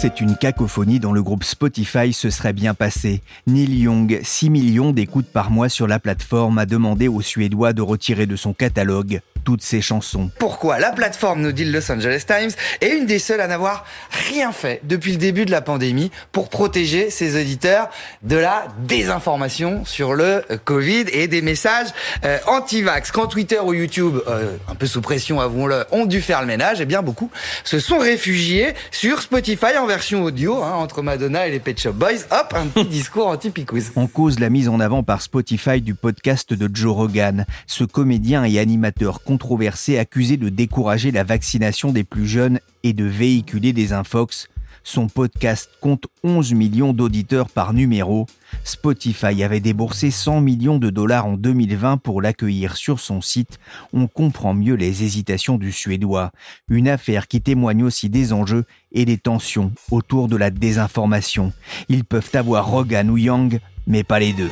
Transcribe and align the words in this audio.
C'est 0.00 0.22
une 0.22 0.34
cacophonie 0.34 0.98
dont 0.98 1.12
le 1.12 1.22
groupe 1.22 1.44
Spotify 1.44 2.14
se 2.14 2.30
serait 2.30 2.54
bien 2.54 2.72
passé. 2.72 3.20
Neil 3.46 3.80
Young, 3.80 4.18
6 4.22 4.48
millions 4.48 4.92
d'écoutes 4.92 5.30
par 5.30 5.50
mois 5.50 5.68
sur 5.68 5.86
la 5.86 5.98
plateforme, 5.98 6.56
a 6.56 6.64
demandé 6.64 7.06
aux 7.06 7.20
Suédois 7.20 7.74
de 7.74 7.82
retirer 7.82 8.24
de 8.24 8.34
son 8.34 8.54
catalogue 8.54 9.20
toutes 9.44 9.62
ses 9.62 9.80
chansons. 9.80 10.30
Pourquoi 10.38 10.78
la 10.78 10.92
plateforme, 10.92 11.40
nous 11.40 11.52
dit 11.52 11.64
le 11.64 11.72
Los 11.72 11.90
Angeles 11.90 12.24
Times, 12.26 12.50
est 12.80 12.96
une 12.96 13.06
des 13.06 13.18
seules 13.18 13.40
à 13.40 13.46
n'avoir 13.46 13.84
rien 14.28 14.52
fait 14.52 14.80
depuis 14.84 15.12
le 15.12 15.18
début 15.18 15.44
de 15.44 15.50
la 15.50 15.60
pandémie 15.60 16.10
pour 16.32 16.48
protéger 16.48 17.10
ses 17.10 17.40
auditeurs 17.40 17.90
de 18.22 18.36
la 18.36 18.66
désinformation 18.80 19.84
sur 19.84 20.14
le 20.14 20.44
Covid 20.64 21.06
et 21.12 21.28
des 21.28 21.42
messages 21.42 21.88
euh, 22.24 22.38
anti-vax? 22.46 23.12
Quand 23.12 23.26
Twitter 23.26 23.58
ou 23.60 23.72
YouTube, 23.74 24.18
euh, 24.28 24.56
un 24.68 24.74
peu 24.74 24.86
sous 24.86 25.00
pression, 25.00 25.40
avouons-le, 25.40 25.84
ont 25.90 26.06
dû 26.06 26.20
faire 26.20 26.40
le 26.40 26.46
ménage, 26.46 26.80
eh 26.80 26.86
bien 26.86 27.02
beaucoup 27.02 27.30
se 27.64 27.78
sont 27.78 27.98
réfugiés 27.98 28.74
sur 28.90 29.22
Spotify 29.22 29.76
en 29.78 29.86
version 29.90 30.22
audio, 30.22 30.62
hein, 30.62 30.74
entre 30.74 31.02
Madonna 31.02 31.48
et 31.48 31.50
les 31.50 31.58
Pet 31.58 31.76
Shop 31.76 31.94
Boys. 31.94 32.22
Hop, 32.30 32.54
un 32.54 32.68
petit 32.68 32.88
discours 32.88 33.26
anti-picouze. 33.26 33.90
On 33.96 34.06
cause 34.06 34.38
la 34.38 34.48
mise 34.48 34.68
en 34.68 34.78
avant 34.78 35.02
par 35.02 35.20
Spotify 35.20 35.80
du 35.80 35.96
podcast 35.96 36.54
de 36.54 36.70
Joe 36.72 36.94
Rogan. 36.94 37.44
Ce 37.66 37.82
comédien 37.82 38.44
et 38.44 38.60
animateur 38.60 39.20
controversé 39.24 39.98
accusé 39.98 40.36
de 40.36 40.48
décourager 40.48 41.10
la 41.10 41.24
vaccination 41.24 41.90
des 41.90 42.04
plus 42.04 42.28
jeunes 42.28 42.60
et 42.84 42.92
de 42.92 43.04
véhiculer 43.04 43.72
des 43.72 43.92
infox. 43.92 44.46
Son 44.82 45.08
podcast 45.08 45.70
compte 45.80 46.06
11 46.24 46.54
millions 46.54 46.92
d'auditeurs 46.92 47.50
par 47.50 47.72
numéro. 47.72 48.26
Spotify 48.64 49.42
avait 49.42 49.60
déboursé 49.60 50.10
100 50.10 50.40
millions 50.40 50.78
de 50.78 50.90
dollars 50.90 51.26
en 51.26 51.34
2020 51.34 51.98
pour 51.98 52.22
l'accueillir 52.22 52.76
sur 52.76 53.00
son 53.00 53.20
site. 53.20 53.58
On 53.92 54.06
comprend 54.06 54.54
mieux 54.54 54.74
les 54.74 55.04
hésitations 55.04 55.58
du 55.58 55.72
Suédois. 55.72 56.32
Une 56.68 56.88
affaire 56.88 57.28
qui 57.28 57.40
témoigne 57.40 57.84
aussi 57.84 58.08
des 58.08 58.32
enjeux 58.32 58.64
et 58.92 59.04
des 59.04 59.18
tensions 59.18 59.72
autour 59.90 60.28
de 60.28 60.36
la 60.36 60.50
désinformation. 60.50 61.52
Ils 61.88 62.04
peuvent 62.04 62.30
avoir 62.34 62.66
Rogan 62.66 63.10
ou 63.10 63.18
Yang, 63.18 63.60
mais 63.86 64.04
pas 64.04 64.18
les 64.18 64.32
deux. 64.32 64.50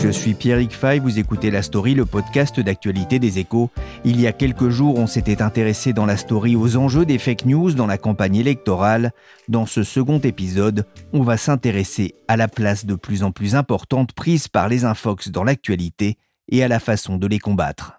Je 0.00 0.10
suis 0.10 0.34
Pierrick 0.34 0.72
Fay, 0.72 1.00
vous 1.00 1.18
écoutez 1.18 1.50
La 1.50 1.60
Story, 1.60 1.94
le 1.94 2.06
podcast 2.06 2.60
d'actualité 2.60 3.18
des 3.18 3.40
échos. 3.40 3.68
Il 4.04 4.20
y 4.20 4.28
a 4.28 4.32
quelques 4.32 4.68
jours, 4.68 4.96
on 4.96 5.08
s'était 5.08 5.42
intéressé 5.42 5.92
dans 5.92 6.06
La 6.06 6.16
Story 6.16 6.54
aux 6.54 6.76
enjeux 6.76 7.04
des 7.04 7.18
fake 7.18 7.46
news 7.46 7.72
dans 7.72 7.88
la 7.88 7.98
campagne 7.98 8.36
électorale. 8.36 9.10
Dans 9.48 9.66
ce 9.66 9.82
second 9.82 10.20
épisode, 10.20 10.86
on 11.12 11.24
va 11.24 11.36
s'intéresser 11.36 12.14
à 12.28 12.36
la 12.36 12.46
place 12.46 12.86
de 12.86 12.94
plus 12.94 13.24
en 13.24 13.32
plus 13.32 13.56
importante 13.56 14.12
prise 14.12 14.46
par 14.46 14.68
les 14.68 14.84
infox 14.84 15.30
dans 15.30 15.42
l'actualité 15.42 16.16
et 16.48 16.62
à 16.62 16.68
la 16.68 16.78
façon 16.78 17.16
de 17.16 17.26
les 17.26 17.40
combattre. 17.40 17.94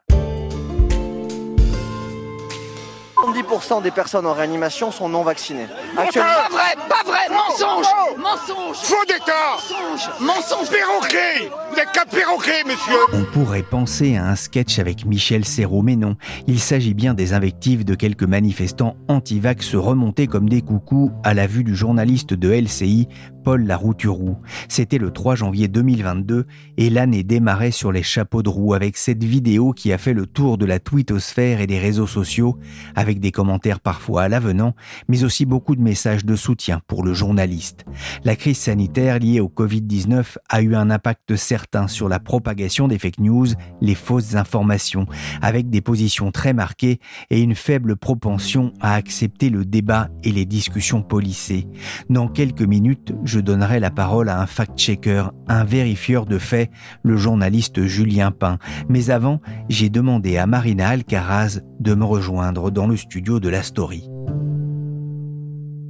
70% 3.49 3.81
des 3.81 3.91
personnes 3.91 4.25
en 4.25 4.33
réanimation 4.33 4.91
sont 4.91 5.09
non 5.09 5.23
vaccinées. 5.23 5.67
Actuellement... 5.97 6.29
Pas 6.29 6.49
vrai, 6.49 6.75
pas 6.87 7.03
vrai, 7.05 7.18
mensonge. 7.63 7.87
Mensonge. 8.17 8.77
Faux 8.77 9.05
d'état. 9.07 9.55
Mensonge. 9.55 10.09
Mensonge. 10.21 10.69
Perroquet. 10.69 11.49
Vous 11.69 11.75
n'êtes 11.75 11.91
qu'un 11.91 12.05
perroquet, 12.05 12.63
monsieur. 12.65 12.99
On 13.13 13.23
pourrait 13.23 13.63
penser 13.63 14.15
à 14.17 14.27
un 14.27 14.35
sketch 14.35 14.79
avec 14.79 15.05
Michel 15.05 15.45
Serrault, 15.45 15.81
mais 15.81 15.95
non. 15.95 16.15
Il 16.47 16.59
s'agit 16.59 16.93
bien 16.93 17.13
des 17.13 17.33
invectives 17.33 17.85
de 17.85 17.95
quelques 17.95 18.23
manifestants 18.23 18.95
anti-vax 19.07 19.75
remontés 19.75 20.27
comme 20.27 20.49
des 20.49 20.61
coucous 20.61 21.11
à 21.23 21.33
la 21.33 21.47
vue 21.47 21.63
du 21.63 21.75
journaliste 21.75 22.33
de 22.33 22.49
LCI, 22.49 23.07
Paul 23.43 23.65
Larouturou. 23.65 24.37
C'était 24.67 24.97
le 24.97 25.11
3 25.11 25.35
janvier 25.35 25.67
2022 25.67 26.45
et 26.77 26.89
l'année 26.89 27.23
démarrait 27.23 27.71
sur 27.71 27.91
les 27.91 28.03
chapeaux 28.03 28.43
de 28.43 28.49
roue 28.49 28.73
avec 28.73 28.97
cette 28.97 29.23
vidéo 29.23 29.73
qui 29.73 29.91
a 29.93 29.97
fait 29.97 30.13
le 30.13 30.25
tour 30.25 30.57
de 30.57 30.65
la 30.65 30.79
twittosphère 30.79 31.61
et 31.61 31.67
des 31.67 31.79
réseaux 31.79 32.07
sociaux 32.07 32.57
avec 32.95 33.19
des 33.19 33.31
commentaires 33.31 33.79
parfois 33.79 34.23
à 34.23 34.29
l'avenant, 34.29 34.75
mais 35.07 35.23
aussi 35.23 35.45
beaucoup 35.45 35.75
de 35.75 35.81
messages 35.81 36.25
de 36.25 36.35
soutien 36.35 36.81
pour 36.87 37.03
le 37.03 37.13
journaliste. 37.13 37.85
La 38.23 38.35
crise 38.35 38.57
sanitaire 38.57 39.19
liée 39.19 39.39
au 39.39 39.49
Covid-19 39.49 40.37
a 40.49 40.61
eu 40.61 40.75
un 40.75 40.89
impact 40.89 41.35
certain 41.35 41.87
sur 41.87 42.09
la 42.09 42.19
propagation 42.19 42.87
des 42.87 42.99
fake 42.99 43.19
news, 43.19 43.47
les 43.81 43.95
fausses 43.95 44.35
informations, 44.35 45.05
avec 45.41 45.69
des 45.69 45.81
positions 45.81 46.31
très 46.31 46.53
marquées 46.53 46.99
et 47.29 47.41
une 47.41 47.55
faible 47.55 47.95
propension 47.95 48.73
à 48.81 48.93
accepter 48.95 49.49
le 49.49 49.65
débat 49.65 50.09
et 50.23 50.31
les 50.31 50.45
discussions 50.45 51.01
policées. 51.01 51.67
Dans 52.09 52.27
quelques 52.27 52.61
minutes, 52.61 53.13
donnerai 53.41 53.79
la 53.79 53.91
parole 53.91 54.29
à 54.29 54.41
un 54.41 54.45
fact-checker, 54.45 55.25
un 55.47 55.63
vérifieur 55.63 56.25
de 56.25 56.37
faits, 56.37 56.69
le 57.03 57.17
journaliste 57.17 57.85
Julien 57.85 58.31
Pain. 58.31 58.57
Mais 58.87 59.09
avant, 59.09 59.41
j'ai 59.69 59.89
demandé 59.89 60.37
à 60.37 60.47
Marina 60.47 60.89
Alcaraz 60.89 61.59
de 61.79 61.93
me 61.93 62.05
rejoindre 62.05 62.71
dans 62.71 62.87
le 62.87 62.97
studio 62.97 63.39
de 63.39 63.49
la 63.49 63.63
story. 63.63 64.09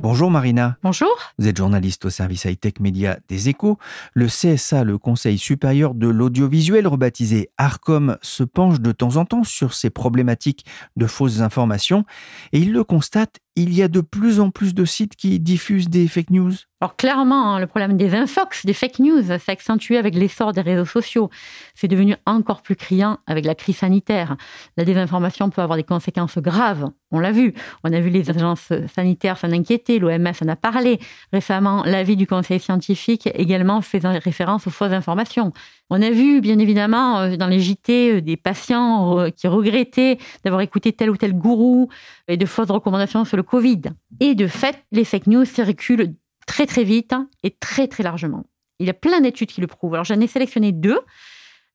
Bonjour 0.02 0.32
Marina. 0.32 0.78
Bonjour. 0.82 1.14
Vous 1.38 1.48
êtes 1.50 1.58
journaliste 1.58 2.06
au 2.06 2.10
service 2.10 2.46
high-tech 2.46 2.76
média 2.80 3.20
des 3.28 3.50
échos. 3.50 3.78
Le 4.14 4.28
CSA, 4.28 4.86
le 4.86 4.98
Conseil 4.98 5.38
supérieur 5.38 5.94
de 5.94 6.08
l'audiovisuel 6.08 6.88
rebaptisé 6.88 7.50
ARCOM, 7.58 8.16
se 8.22 8.44
penche 8.44 8.80
de 8.80 8.94
temps 8.94 9.18
en 9.18 9.26
temps 9.26 9.44
sur 9.44 9.74
ces 9.74 9.90
problématiques 9.90 10.66
de 10.96 11.06
fausses 11.06 11.42
informations 11.42 12.06
et 12.54 12.60
il 12.60 12.72
le 12.72 12.86
constate, 12.86 13.40
il 13.56 13.74
y 13.74 13.84
a 13.84 13.88
de 13.88 14.02
plus 14.02 14.40
en 14.40 14.52
plus 14.52 14.74
de 14.74 14.86
sites 14.86 15.16
qui 15.16 15.40
diffusent 15.40 15.90
des 15.90 16.08
fake 16.08 16.30
news. 16.30 16.54
Alors 16.82 16.96
clairement, 16.96 17.56
hein, 17.56 17.60
le 17.60 17.68
problème 17.68 17.98
des 17.98 18.16
infox, 18.16 18.66
des 18.66 18.74
fake 18.74 19.00
news, 19.00 19.22
s'est 19.24 19.52
accentué 19.52 19.98
avec 19.98 20.16
l'essor 20.16 20.54
des 20.54 20.62
réseaux 20.62 20.86
sociaux. 20.86 21.30
C'est 21.76 21.90
devenu 21.90 22.16
encore 22.26 22.62
plus 22.62 22.78
criant 22.78 23.18
avec 23.28 23.46
la 23.46 23.56
crise 23.56 23.78
sanitaire. 23.78 24.38
La 24.78 24.86
désinformation 24.86 25.50
peut 25.50 25.62
avoir 25.62 25.76
des 25.76 25.84
conséquences 25.84 26.38
graves. 26.38 26.90
On 27.12 27.20
l'a 27.20 27.32
vu. 27.32 27.54
On 27.84 27.92
a 27.92 28.00
vu 28.00 28.10
les 28.10 28.30
agences 28.30 28.72
sanitaires 28.96 29.38
s'en 29.38 29.52
inquiéter. 29.52 30.00
L'OMS 30.00 30.31
en 30.42 30.48
a 30.48 30.56
parlé. 30.56 31.00
Récemment, 31.34 31.84
l'avis 31.84 32.16
du 32.16 32.28
conseil 32.28 32.62
scientifique 32.62 33.28
également 33.34 33.81
faisant 33.81 34.18
référence 34.18 34.68
aux 34.68 34.72
fausses 34.72 34.94
informations. 34.94 35.52
On 35.91 36.01
a 36.03 36.11
vu, 36.11 36.39
bien 36.39 36.59
évidemment, 36.59 37.19
euh, 37.19 37.35
dans 37.35 37.47
les 37.47 37.59
JT, 37.59 38.17
euh, 38.17 38.22
des 38.22 38.38
patients 38.38 39.19
euh, 39.19 39.29
qui 39.29 39.47
regrettaient 39.47 40.19
d'avoir 40.44 40.61
écouté 40.61 40.94
tel 40.94 41.09
ou 41.09 41.17
tel 41.17 41.33
gourou 41.33 41.89
et 42.27 42.38
de 42.38 42.45
fausses 42.45 42.69
recommandations 42.69 43.25
sur 43.25 43.38
le 43.38 43.44
Covid. 43.44 43.81
Et 44.19 44.35
de 44.35 44.45
fait, 44.45 44.83
les 44.91 45.03
fake 45.03 45.27
news 45.27 45.45
circulent 45.45 46.13
très 46.45 46.67
très 46.67 46.83
vite 46.83 47.16
et 47.44 47.51
très 47.51 47.88
très 47.88 48.03
largement. 48.03 48.45
Il 48.79 48.85
y 48.85 48.89
a 48.89 48.94
plein 48.94 49.19
d'études 49.19 49.50
qui 49.50 49.61
le 49.61 49.67
prouvent. 49.67 49.95
Alors 49.95 50.05
j'en 50.05 50.19
ai 50.19 50.27
sélectionné 50.27 50.72
deux. 50.72 51.00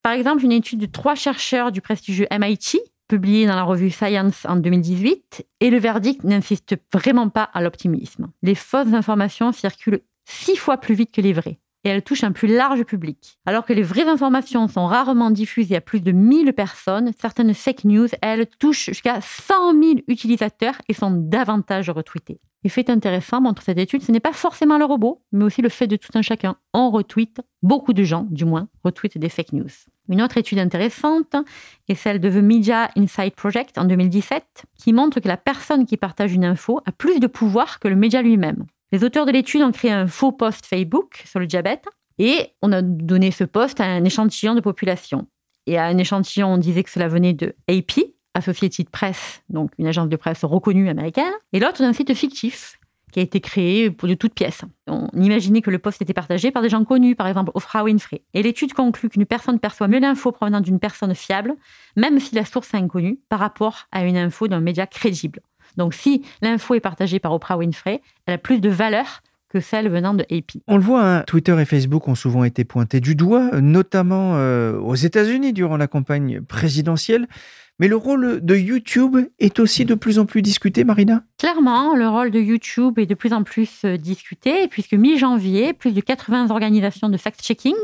Par 0.03 0.13
exemple, 0.13 0.45
une 0.45 0.53
étude 0.53 0.79
de 0.79 0.87
trois 0.87 1.15
chercheurs 1.17 1.73
du 1.73 1.81
prestigieux 1.81 2.27
MIT, 2.31 2.79
publiée 3.09 3.47
dans 3.47 3.57
la 3.57 3.65
revue 3.65 3.91
Science 3.91 4.47
en 4.49 4.57
2018, 4.57 5.47
et 5.61 5.71
le 5.71 5.79
verdict 5.79 6.25
n'insiste 6.25 6.77
vraiment 6.93 7.29
pas 7.29 7.43
à 7.43 7.63
l'optimisme. 7.63 8.31
Les 8.43 8.55
fausses 8.55 8.93
informations 8.93 9.53
circulent 9.53 10.01
six 10.25 10.57
fois 10.57 10.79
plus 10.79 10.95
vite 10.95 11.13
que 11.13 11.21
les 11.21 11.33
vraies 11.33 11.59
et 11.85 11.91
elles 11.91 12.03
touchent 12.03 12.25
un 12.25 12.33
plus 12.33 12.49
large 12.49 12.83
public. 12.85 13.39
Alors 13.47 13.65
que 13.65 13.73
les 13.73 13.83
vraies 13.83 14.09
informations 14.09 14.67
sont 14.69 14.87
rarement 14.87 15.31
diffusées 15.31 15.77
à 15.77 15.81
plus 15.81 16.01
de 16.01 16.13
1000 16.13 16.53
personnes, 16.53 17.13
certaines 17.19 17.55
fake 17.55 17.85
news, 17.85 18.09
elles, 18.23 18.47
touchent 18.59 18.87
jusqu'à 18.87 19.21
100 19.21 19.73
000 19.73 19.95
utilisateurs 20.09 20.75
et 20.89 20.95
sont 20.95 21.11
davantage 21.11 21.91
retweetées. 21.91 22.41
Et 22.67 22.71
fait 22.71 22.89
intéressant 22.89 23.43
montre 23.43 23.63
cette 23.63 23.79
étude, 23.79 24.03
ce 24.03 24.11
n'est 24.11 24.21
pas 24.21 24.33
forcément 24.33 24.79
le 24.79 24.87
robot, 24.87 25.23
mais 25.33 25.45
aussi 25.45 25.61
le 25.61 25.69
fait 25.69 25.87
de 25.87 25.97
tout 25.97 26.11
un 26.15 26.23
chacun. 26.23 26.57
On 26.73 26.91
retweet, 26.91 27.43
beaucoup 27.63 27.93
de 27.93 28.03
gens 28.05 28.27
du 28.31 28.47
moins, 28.47 28.69
retweetent 28.83 29.19
des 29.19 29.29
fake 29.29 29.53
news. 29.53 29.69
Une 30.09 30.23
autre 30.23 30.39
étude 30.39 30.59
intéressante 30.59 31.37
est 31.89 31.95
celle 31.95 32.21
de 32.21 32.31
The 32.31 32.43
Media 32.43 32.91
Insight 32.97 33.35
Project 33.35 33.77
en 33.77 33.85
2017, 33.85 34.65
qui 34.77 34.95
montre 34.95 35.21
que 35.21 35.29
la 35.29 35.37
personne 35.37 35.85
qui 35.85 35.99
partage 35.99 36.33
une 36.33 36.45
info 36.45 36.81
a 36.87 36.93
plus 36.93 37.21
de 37.21 37.27
pouvoir 37.27 37.81
que 37.81 37.89
le 37.89 37.97
média 37.97 38.23
lui-même. 38.23 38.65
Les 38.95 39.03
auteurs 39.03 39.27
de 39.27 39.33
l'étude 39.33 39.61
ont 39.63 39.73
créé 39.73 39.91
un 39.91 40.07
faux 40.07 40.31
post 40.31 40.67
Facebook 40.67 41.25
sur 41.27 41.41
le 41.41 41.49
diabète 41.49 41.89
et 42.19 42.53
on 42.63 42.71
a 42.71 42.81
donné 42.81 43.33
ce 43.33 43.43
post 43.43 43.81
à 43.81 43.85
un 43.87 44.05
échantillon 44.05 44.55
de 44.55 44.61
population. 44.61 45.27
Et 45.67 45.77
à 45.79 45.87
un 45.87 45.99
échantillon, 45.99 46.53
on 46.53 46.59
disait 46.59 46.85
que 46.85 46.91
cela 46.91 47.09
venait 47.09 47.33
de 47.33 47.57
AP, 47.69 48.13
Associated 48.35 48.89
Press, 48.91 49.43
donc 49.49 49.73
une 49.79 49.89
agence 49.89 50.09
de 50.09 50.15
presse 50.15 50.45
reconnue 50.45 50.89
américaine, 50.89 51.33
et 51.53 51.59
l'autre 51.59 51.83
d'un 51.83 51.93
site 51.93 52.15
fictif 52.15 52.79
qui 53.11 53.19
a 53.19 53.23
été 53.25 53.41
créé 53.41 53.91
de 53.91 54.15
toutes 54.15 54.35
pièces. 54.35 54.63
On 54.87 55.09
imaginait 55.21 55.61
que 55.61 55.73
le 55.73 55.81
poste 55.81 56.01
était 56.01 56.15
partagé 56.15 56.53
par 56.53 56.63
des 56.63 56.69
gens 56.69 56.85
connus, 56.85 57.17
par 57.17 57.27
exemple 57.27 57.51
Oprah 57.55 57.83
Winfrey. 57.83 58.23
Et 58.33 58.45
l'étude 58.45 58.75
conclut 58.75 59.09
qu'une 59.09 59.27
personne 59.27 59.59
perçoit 59.59 59.89
mieux 59.89 59.99
l'info 59.99 60.31
provenant 60.31 60.61
d'une 60.61 60.79
personne 60.79 61.17
fiable, 61.17 61.57
même 61.97 62.21
si 62.21 62.37
la 62.37 62.45
source 62.45 62.73
est 62.75 62.77
inconnue, 62.77 63.19
par 63.29 63.41
rapport 63.41 63.89
à 63.91 64.05
une 64.05 64.17
info 64.17 64.47
d'un 64.47 64.61
média 64.61 64.87
crédible. 64.87 65.41
Donc 65.77 65.95
si 65.95 66.23
l'info 66.43 66.75
est 66.75 66.81
partagée 66.81 67.19
par 67.19 67.33
Oprah 67.33 67.57
Winfrey, 67.57 68.01
elle 68.27 68.35
a 68.35 68.39
plus 68.39 68.61
de 68.61 68.69
valeur 68.69 69.23
que 69.55 69.61
celle 69.61 69.89
venant 69.89 70.15
de 70.15 70.25
AP. 70.33 70.63
On 70.67 70.77
le 70.77 70.83
voit, 70.83 71.05
hein, 71.05 71.23
Twitter 71.29 71.57
et 71.61 71.65
Facebook 71.65 72.09
ont 72.09 72.17
souvent 72.17 72.43
été 72.43 72.65
pointés 72.65 73.01
du 73.01 73.15
doigt, 73.15 73.61
notamment 73.61 74.33
euh, 74.35 74.77
aux 74.81 74.97
États-Unis 74.97 75.53
durant 75.53 75.77
la 75.77 75.87
campagne 75.87 76.41
présidentielle. 76.41 77.29
Mais 77.81 77.89
le 77.89 77.97
rôle 77.97 78.41
de 78.41 78.55
YouTube 78.55 79.17
est 79.41 79.59
aussi 79.59 79.85
de 79.85 79.97
plus 79.97 80.21
en 80.21 80.27
plus 80.27 80.43
discuté, 80.43 80.85
Marina? 80.85 81.25
Clairement, 81.39 81.97
le 81.97 82.09
rôle 82.09 82.31
de 82.31 82.39
YouTube 82.39 83.01
est 83.01 83.07
de 83.07 83.15
plus 83.15 83.33
en 83.33 83.43
plus 83.43 83.85
euh, 83.85 83.97
discuté, 83.97 84.69
puisque 84.69 84.93
mi-janvier, 84.93 85.73
plus 85.73 85.93
de 85.93 86.01
80 86.01 86.51
organisations 86.51 87.09
de 87.09 87.17
fact-checking, 87.17 87.75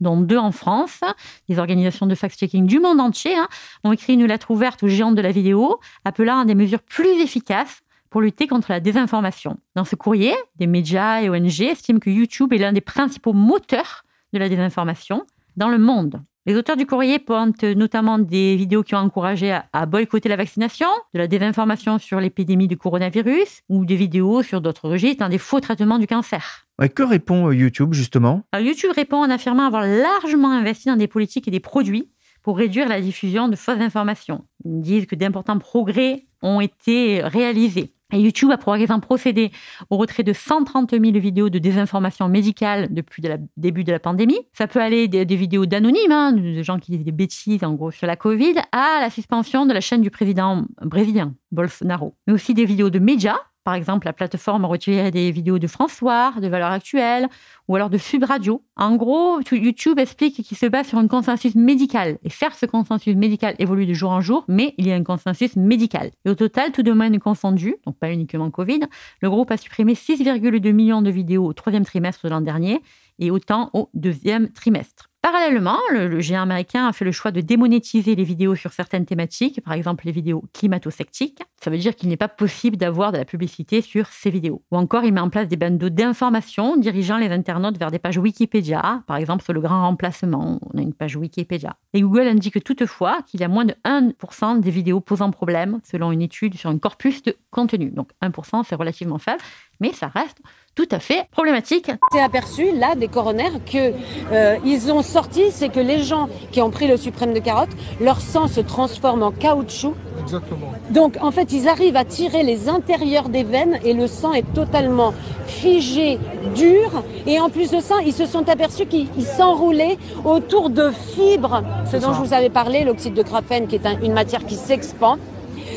dont 0.00 0.20
deux 0.20 0.38
en 0.38 0.50
France, 0.50 1.02
des 1.48 1.60
organisations 1.60 2.06
de 2.06 2.16
fact-checking 2.16 2.66
du 2.66 2.80
monde 2.80 3.00
entier, 3.00 3.36
hein, 3.36 3.46
ont 3.84 3.92
écrit 3.92 4.14
une 4.14 4.26
lettre 4.26 4.50
ouverte 4.50 4.82
aux 4.82 4.88
géants 4.88 5.12
de 5.12 5.22
la 5.22 5.30
vidéo, 5.30 5.78
appelant 6.04 6.40
à 6.40 6.44
des 6.44 6.56
mesures 6.56 6.82
plus 6.82 7.20
efficaces 7.20 7.82
pour 8.10 8.20
lutter 8.20 8.48
contre 8.48 8.72
la 8.72 8.80
désinformation. 8.80 9.56
Dans 9.76 9.84
ce 9.84 9.94
courrier, 9.94 10.34
des 10.56 10.66
médias 10.66 11.22
et 11.22 11.30
ONG 11.30 11.60
estiment 11.60 12.00
que 12.00 12.10
YouTube 12.10 12.52
est 12.52 12.58
l'un 12.58 12.72
des 12.72 12.80
principaux 12.80 13.34
moteurs 13.34 14.04
de 14.32 14.40
la 14.40 14.48
désinformation 14.48 15.24
dans 15.56 15.68
le 15.68 15.78
monde. 15.78 16.22
Les 16.48 16.56
auteurs 16.56 16.78
du 16.78 16.86
courrier 16.86 17.18
pointent 17.18 17.62
notamment 17.62 18.18
des 18.18 18.56
vidéos 18.56 18.82
qui 18.82 18.94
ont 18.94 19.00
encouragé 19.00 19.58
à, 19.74 19.84
boycotter 19.84 20.30
la 20.30 20.36
vaccination, 20.36 20.88
de 21.12 21.18
la 21.18 21.26
désinformation 21.26 21.98
sur 21.98 22.20
l'épidémie 22.20 22.66
du 22.66 22.78
coronavirus 22.78 23.60
ou 23.68 23.84
des 23.84 23.96
vidéos 23.96 24.42
sur 24.42 24.62
d'autres 24.62 24.88
registres, 24.88 25.22
dans 25.22 25.28
des 25.28 25.36
faux 25.36 25.60
traitements 25.60 25.98
du 25.98 26.06
cancer. 26.06 26.66
que 26.94 27.02
répond 27.02 27.48
euh, 27.48 27.54
YouTube 27.54 27.92
justement? 27.92 28.44
YouTube 28.58 28.92
répond 28.96 29.18
en 29.18 29.28
affirmant 29.28 29.66
avoir 29.66 29.82
largement 29.82 30.50
investi 30.50 30.88
dans 30.88 30.96
des 30.96 31.06
politiques 31.06 31.46
et 31.48 31.50
des 31.50 31.60
produits 31.60 32.10
pour 32.42 32.56
réduire 32.56 32.88
la 32.88 33.02
diffusion 33.02 33.48
de 33.48 33.54
fausses 33.56 33.82
informations. 33.82 34.46
Ils 34.64 34.80
disent 34.80 35.04
que 35.04 35.16
d'importants 35.16 35.58
progrès 35.58 36.28
ont 36.40 36.62
été 36.62 37.20
réalisés. 37.24 37.92
YouTube 38.16 38.50
a 38.50 38.56
par 38.56 38.74
exemple 38.76 39.06
procédé 39.06 39.50
au 39.90 39.98
retrait 39.98 40.22
de 40.22 40.32
130 40.32 40.92
000 40.92 41.02
vidéos 41.18 41.50
de 41.50 41.58
désinformation 41.58 42.28
médicale 42.28 42.88
depuis 42.90 43.22
le 43.22 43.36
début 43.58 43.84
de 43.84 43.92
la 43.92 43.98
pandémie. 43.98 44.38
Ça 44.54 44.66
peut 44.66 44.80
aller 44.80 45.08
des, 45.08 45.24
vidéos 45.36 45.66
d'anonymes, 45.66 46.12
hein, 46.12 46.32
de 46.32 46.62
gens 46.62 46.78
qui 46.78 46.92
disent 46.92 47.04
des 47.04 47.12
bêtises 47.12 47.62
en 47.64 47.74
gros 47.74 47.90
sur 47.90 48.06
la 48.06 48.16
Covid, 48.16 48.54
à 48.72 49.00
la 49.00 49.10
suspension 49.10 49.66
de 49.66 49.74
la 49.74 49.80
chaîne 49.80 50.00
du 50.00 50.10
président 50.10 50.64
brésilien, 50.82 51.34
Bolsonaro. 51.52 52.14
Mais 52.26 52.32
aussi 52.32 52.54
des 52.54 52.64
vidéos 52.64 52.88
de 52.88 52.98
médias 52.98 53.36
par 53.68 53.74
exemple, 53.74 54.06
la 54.06 54.14
plateforme 54.14 54.64
retirer 54.64 55.10
des 55.10 55.30
vidéos 55.30 55.58
de 55.58 55.66
François, 55.66 56.32
de 56.40 56.48
Valeurs 56.48 56.70
Actuelles, 56.70 57.28
ou 57.68 57.76
alors 57.76 57.90
de 57.90 57.98
Sub 57.98 58.24
Radio. 58.24 58.64
En 58.76 58.96
gros, 58.96 59.42
YouTube 59.52 59.98
explique 59.98 60.42
qu'il 60.42 60.56
se 60.56 60.64
base 60.64 60.86
sur 60.86 60.96
un 60.96 61.06
consensus 61.06 61.54
médical. 61.54 62.16
Et 62.24 62.30
certes, 62.30 62.56
ce 62.58 62.64
consensus 62.64 63.14
médical 63.14 63.56
évolue 63.58 63.84
de 63.84 63.92
jour 63.92 64.10
en 64.10 64.22
jour, 64.22 64.46
mais 64.48 64.74
il 64.78 64.86
y 64.86 64.90
a 64.90 64.94
un 64.94 65.02
consensus 65.02 65.54
médical. 65.56 66.12
Et 66.24 66.30
au 66.30 66.34
total, 66.34 66.72
tout 66.72 66.82
domaine 66.82 67.18
confondu, 67.18 67.76
donc 67.84 67.98
pas 67.98 68.10
uniquement 68.10 68.50
Covid, 68.50 68.80
le 69.20 69.28
groupe 69.28 69.50
a 69.50 69.58
supprimé 69.58 69.92
6,2 69.92 70.72
millions 70.72 71.02
de 71.02 71.10
vidéos 71.10 71.44
au 71.44 71.52
troisième 71.52 71.84
trimestre 71.84 72.24
de 72.24 72.30
l'an 72.30 72.40
dernier 72.40 72.80
et 73.18 73.30
autant 73.30 73.68
au 73.74 73.90
deuxième 73.92 74.48
trimestre. 74.50 75.07
Parallèlement, 75.20 75.78
le, 75.90 76.20
géant 76.20 76.42
américain 76.42 76.86
a 76.86 76.92
fait 76.92 77.04
le 77.04 77.10
choix 77.10 77.32
de 77.32 77.40
démonétiser 77.40 78.14
les 78.14 78.22
vidéos 78.22 78.54
sur 78.54 78.72
certaines 78.72 79.04
thématiques, 79.04 79.60
par 79.64 79.72
exemple 79.72 80.06
les 80.06 80.12
vidéos 80.12 80.44
climato-sceptiques. 80.52 81.42
Ça 81.60 81.70
veut 81.70 81.78
dire 81.78 81.96
qu'il 81.96 82.08
n'est 82.08 82.16
pas 82.16 82.28
possible 82.28 82.76
d'avoir 82.76 83.10
de 83.10 83.18
la 83.18 83.24
publicité 83.24 83.82
sur 83.82 84.06
ces 84.06 84.30
vidéos. 84.30 84.62
Ou 84.70 84.76
encore, 84.76 85.02
il 85.02 85.12
met 85.12 85.20
en 85.20 85.28
place 85.28 85.48
des 85.48 85.56
bandeaux 85.56 85.88
d'informations 85.88 86.76
dirigeant 86.76 87.16
les 87.16 87.30
internautes 87.30 87.78
vers 87.78 87.90
des 87.90 87.98
pages 87.98 88.16
Wikipédia, 88.16 89.02
par 89.08 89.16
exemple 89.16 89.42
sur 89.42 89.52
le 89.52 89.60
grand 89.60 89.82
remplacement, 89.82 90.60
on 90.72 90.78
a 90.78 90.82
une 90.82 90.94
page 90.94 91.16
Wikipédia. 91.16 91.76
Et 91.94 92.00
Google 92.00 92.28
indique 92.28 92.62
toutefois 92.62 93.22
qu'il 93.22 93.40
y 93.40 93.44
a 93.44 93.48
moins 93.48 93.64
de 93.64 93.74
1% 93.84 94.60
des 94.60 94.70
vidéos 94.70 95.00
posant 95.00 95.32
problème, 95.32 95.80
selon 95.82 96.12
une 96.12 96.22
étude 96.22 96.56
sur 96.56 96.70
un 96.70 96.78
corpus 96.78 97.24
de 97.24 97.36
contenu. 97.50 97.90
Donc 97.90 98.10
1%, 98.22 98.62
c'est 98.68 98.76
relativement 98.76 99.18
faible, 99.18 99.42
mais 99.80 99.92
ça 99.92 100.06
reste 100.06 100.40
tout 100.74 100.88
à 100.92 101.00
fait 101.00 101.26
problématique. 101.32 101.90
C'est 102.12 102.20
aperçu 102.20 102.70
là 102.72 102.94
des 102.94 103.08
coronaires 103.08 103.58
que 103.64 103.92
euh, 104.32 104.90
ont 104.92 105.02
sorti, 105.08 105.50
c'est 105.50 105.68
que 105.68 105.80
les 105.80 106.02
gens 106.02 106.28
qui 106.52 106.60
ont 106.60 106.70
pris 106.70 106.86
le 106.86 106.96
suprême 106.96 107.32
de 107.32 107.40
carotte, 107.40 107.70
leur 108.00 108.20
sang 108.20 108.46
se 108.46 108.60
transforme 108.60 109.22
en 109.22 109.30
caoutchouc. 109.30 109.94
Exactement. 110.22 110.72
Donc 110.90 111.16
en 111.20 111.30
fait, 111.30 111.52
ils 111.52 111.68
arrivent 111.68 111.96
à 111.96 112.04
tirer 112.04 112.42
les 112.42 112.68
intérieurs 112.68 113.28
des 113.28 113.42
veines 113.42 113.78
et 113.84 113.94
le 113.94 114.06
sang 114.06 114.32
est 114.32 114.52
totalement 114.54 115.14
figé, 115.46 116.18
dur. 116.54 117.02
Et 117.26 117.40
en 117.40 117.48
plus 117.48 117.70
de 117.70 117.80
ça, 117.80 117.96
ils 118.04 118.12
se 118.12 118.26
sont 118.26 118.48
aperçus 118.48 118.86
qu'ils 118.86 119.08
s'enroulaient 119.24 119.98
autour 120.24 120.70
de 120.70 120.90
fibres, 121.14 121.62
ce 121.90 121.96
dont 121.96 122.12
je 122.12 122.20
vous 122.20 122.34
avais 122.34 122.50
parlé, 122.50 122.84
l'oxyde 122.84 123.14
de 123.14 123.22
graphène, 123.22 123.66
qui 123.66 123.76
est 123.76 123.86
une 124.02 124.12
matière 124.12 124.44
qui 124.44 124.54
s'expand. 124.54 125.18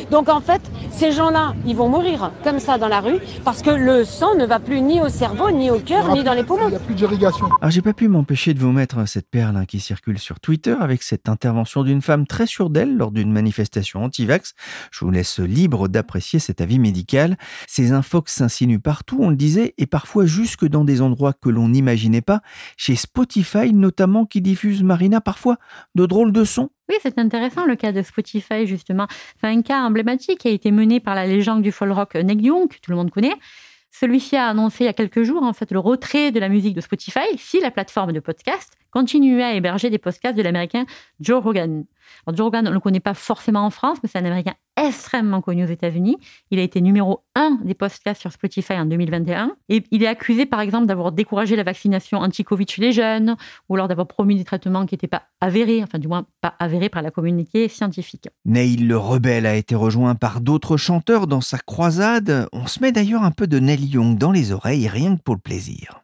Donc 0.10 0.30
en 0.30 0.42
fait, 0.42 0.62
ces 0.92 1.12
gens-là, 1.12 1.54
ils 1.66 1.76
vont 1.76 1.90
mourir 1.90 2.32
comme 2.44 2.60
ça 2.60 2.78
dans 2.78 2.88
la 2.88 3.00
rue 3.00 3.20
parce 3.44 3.62
que 3.62 3.70
le 3.70 4.04
sang 4.06 4.36
ne 4.36 4.46
va 4.46 4.60
plus 4.60 4.82
ni 4.82 5.02
au 5.02 5.10
cerveau, 5.10 5.52
ni 5.52 5.72
au 5.72 5.80
cœur, 5.80 6.14
ni 6.14 6.24
dans 6.24 6.34
les 6.34 6.44
poumons. 6.44 6.68
Il 6.68 6.72
n'y 6.72 6.76
a 6.76 6.80
plus 6.80 6.96
d'irrigation. 6.96 7.48
Alors 7.62 7.72
j'ai 7.72 7.82
pas 7.82 7.94
pu 7.94 8.08
m'empêcher 8.08 8.54
de 8.54 8.60
vous 8.60 8.72
mettre 8.72 9.08
cette 9.08 9.30
perle 9.30 9.58
hein, 9.58 9.66
qui 9.66 9.80
circule 9.80 10.20
sur 10.20 10.40
Twitter 10.40 10.76
avec 10.80 11.04
cette 11.04 11.30
intervention 11.30 11.84
d'une 11.84 12.02
femme 12.02 12.28
très 12.28 12.46
sûre 12.46 12.70
d'elle 12.70 12.98
lors 12.98 13.12
d'une 13.12 13.32
manifestation 13.32 14.04
anti-vax. 14.04 14.54
Je 14.92 15.06
vous 15.06 15.12
laisse 15.12 15.40
libre 15.40 15.88
d'apprécier 15.88 16.40
cet 16.40 16.62
avis 16.62 16.80
médical. 16.80 17.38
Ces 17.68 17.92
infox 17.92 18.34
s'insinuent 18.34 18.80
partout, 18.80 19.18
on 19.22 19.30
le 19.30 19.36
disait, 19.36 19.74
et 19.78 19.86
parfois 19.86 20.26
jusque 20.26 20.66
dans 20.66 20.86
des 20.86 21.02
endroits 21.02 21.34
que 21.34 21.50
l'on 21.50 21.70
n'imaginait 21.70 22.22
pas. 22.22 22.42
Chez 22.78 22.96
Spotify 22.96 23.74
notamment 23.74 24.26
qui 24.26 24.42
diffuse 24.42 24.84
Marina 24.84 25.22
parfois 25.22 25.58
de 25.96 26.06
drôles 26.06 26.32
de 26.32 26.44
sons 26.44 26.70
oui, 26.92 26.98
c'est 27.02 27.18
intéressant 27.18 27.66
le 27.66 27.76
cas 27.76 27.92
de 27.92 28.02
Spotify, 28.02 28.68
justement. 28.68 29.08
C'est 29.40 29.48
un 29.48 29.62
cas 29.62 29.82
emblématique 29.82 30.40
qui 30.40 30.48
a 30.50 30.52
été 30.52 30.72
mené 30.72 31.00
par 31.00 31.16
la 31.16 31.26
légende 31.26 31.62
du 31.62 31.72
folk 31.72 31.94
rock 31.94 32.16
Neil 32.16 32.42
Young, 32.42 32.68
que 32.68 32.76
tout 32.82 32.92
le 32.92 32.98
monde 32.98 33.12
connaît. 33.12 33.36
Celui-ci 33.92 34.36
a 34.36 34.48
annoncé 34.48 34.84
il 34.84 34.88
y 34.88 34.90
a 34.90 34.94
quelques 34.94 35.24
jours 35.24 35.44
en 35.44 35.54
fait 35.54 35.72
le 35.72 35.80
retrait 35.80 36.32
de 36.32 36.40
la 36.40 36.50
musique 36.50 36.76
de 36.76 36.82
Spotify 36.82 37.38
si 37.38 37.60
la 37.60 37.72
plateforme 37.72 38.14
de 38.14 38.20
podcast 38.22 38.78
continuait 38.90 39.44
à 39.44 39.54
héberger 39.54 39.90
des 39.90 39.98
podcasts 39.98 40.38
de 40.38 40.42
l'américain 40.42 40.86
Joe 41.20 41.44
Rogan. 41.44 41.84
Alors, 42.26 42.38
Joe 42.38 42.46
Rogan, 42.46 42.66
on 42.68 42.70
ne 42.70 42.76
le 42.76 42.80
connaît 42.80 43.00
pas 43.00 43.14
forcément 43.14 43.66
en 43.66 43.70
France, 43.70 43.98
mais 44.04 44.10
c'est 44.12 44.20
un 44.20 44.26
américain 44.26 44.54
extrêmement 44.78 45.42
connu 45.42 45.64
aux 45.64 45.68
États-Unis. 45.68 46.18
Il 46.50 46.60
a 46.60 46.62
été 46.62 46.82
numéro 46.82 47.24
un 47.36 47.60
des 47.64 47.74
podcasts 47.74 48.22
sur 48.22 48.32
Spotify 48.32 48.74
en 48.74 48.86
2021. 48.86 49.56
Et 49.70 49.84
il 49.92 50.04
est 50.04 50.08
accusé, 50.08 50.46
par 50.46 50.62
exemple, 50.62 50.86
d'avoir 50.88 51.12
découragé 51.12 51.56
la 51.56 51.64
vaccination 51.64 52.20
anti-Covid 52.20 52.66
chez 52.68 52.82
les 52.82 52.92
jeunes, 52.92 53.36
ou 53.70 53.76
alors 53.76 53.88
d'avoir 53.88 54.08
promis 54.08 54.36
des 54.36 54.44
traitements 54.44 54.86
qui 54.86 54.96
n'étaient 54.96 55.08
pas 55.08 55.24
avérés, 55.40 55.84
enfin, 55.84 56.00
du 56.00 56.08
moins 56.08 56.26
pas 56.42 56.56
avérés 56.60 56.90
par 56.90 57.02
la 57.02 57.12
communauté 57.12 57.68
scientifique. 57.68 58.30
Neil 58.46 58.78
le 58.78 58.98
rebelle 58.98 59.46
a 59.46 59.56
été 59.56 59.76
rejoint 59.76 60.16
par 60.16 60.42
d'autres 60.42 60.78
chanteurs 60.78 61.28
dans 61.28 61.42
sa 61.42 61.58
croisade. 61.58 62.48
On 62.54 62.68
se 62.68 62.82
met 62.82 62.92
d'ailleurs 62.92 63.24
un 63.24 63.32
peu 63.32 63.48
de 63.48 63.60
Neil 63.60 63.86
Young 63.86 64.18
dans 64.18 64.32
les 64.32 64.52
oreilles, 64.52 64.88
rien 64.88 65.16
que 65.16 65.22
pour 65.22 65.36
le 65.36 65.42
plaisir. 65.42 66.02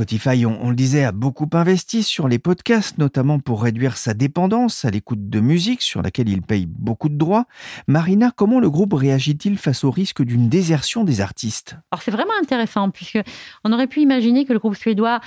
Spotify, 0.00 0.46
on, 0.46 0.70
le 0.70 0.74
disait, 0.74 1.04
a 1.04 1.12
beaucoup 1.12 1.46
investi 1.52 2.02
sur 2.02 2.26
les 2.26 2.38
podcasts, 2.38 2.96
notamment 2.96 3.38
pour 3.38 3.62
réduire 3.62 3.98
sa 3.98 4.14
dépendance 4.14 4.86
à 4.86 4.90
l'écoute 4.90 5.28
de 5.28 5.40
musique 5.40 5.82
sur 5.82 6.00
laquelle 6.00 6.30
il 6.30 6.40
paye 6.40 6.64
beaucoup 6.64 7.10
de 7.10 7.16
droits. 7.16 7.44
Marina, 7.86 8.32
comment 8.34 8.60
le 8.60 8.70
groupe 8.70 8.94
réagit-il 8.94 9.58
face 9.58 9.84
au 9.84 9.90
risque 9.90 10.22
d'une 10.22 10.48
désertion 10.48 11.04
des 11.04 11.20
artistes? 11.20 11.76
C'est 12.00 12.12
vraiment 12.12 12.32
intéressant, 12.40 12.88
puisque 12.88 13.18
on 13.62 13.74
aurait 13.74 13.88
pu 13.88 14.00
imaginer 14.00 14.46
que 14.46 14.54
le 14.54 14.58
groupe 14.58 14.74
suédois 14.74 15.20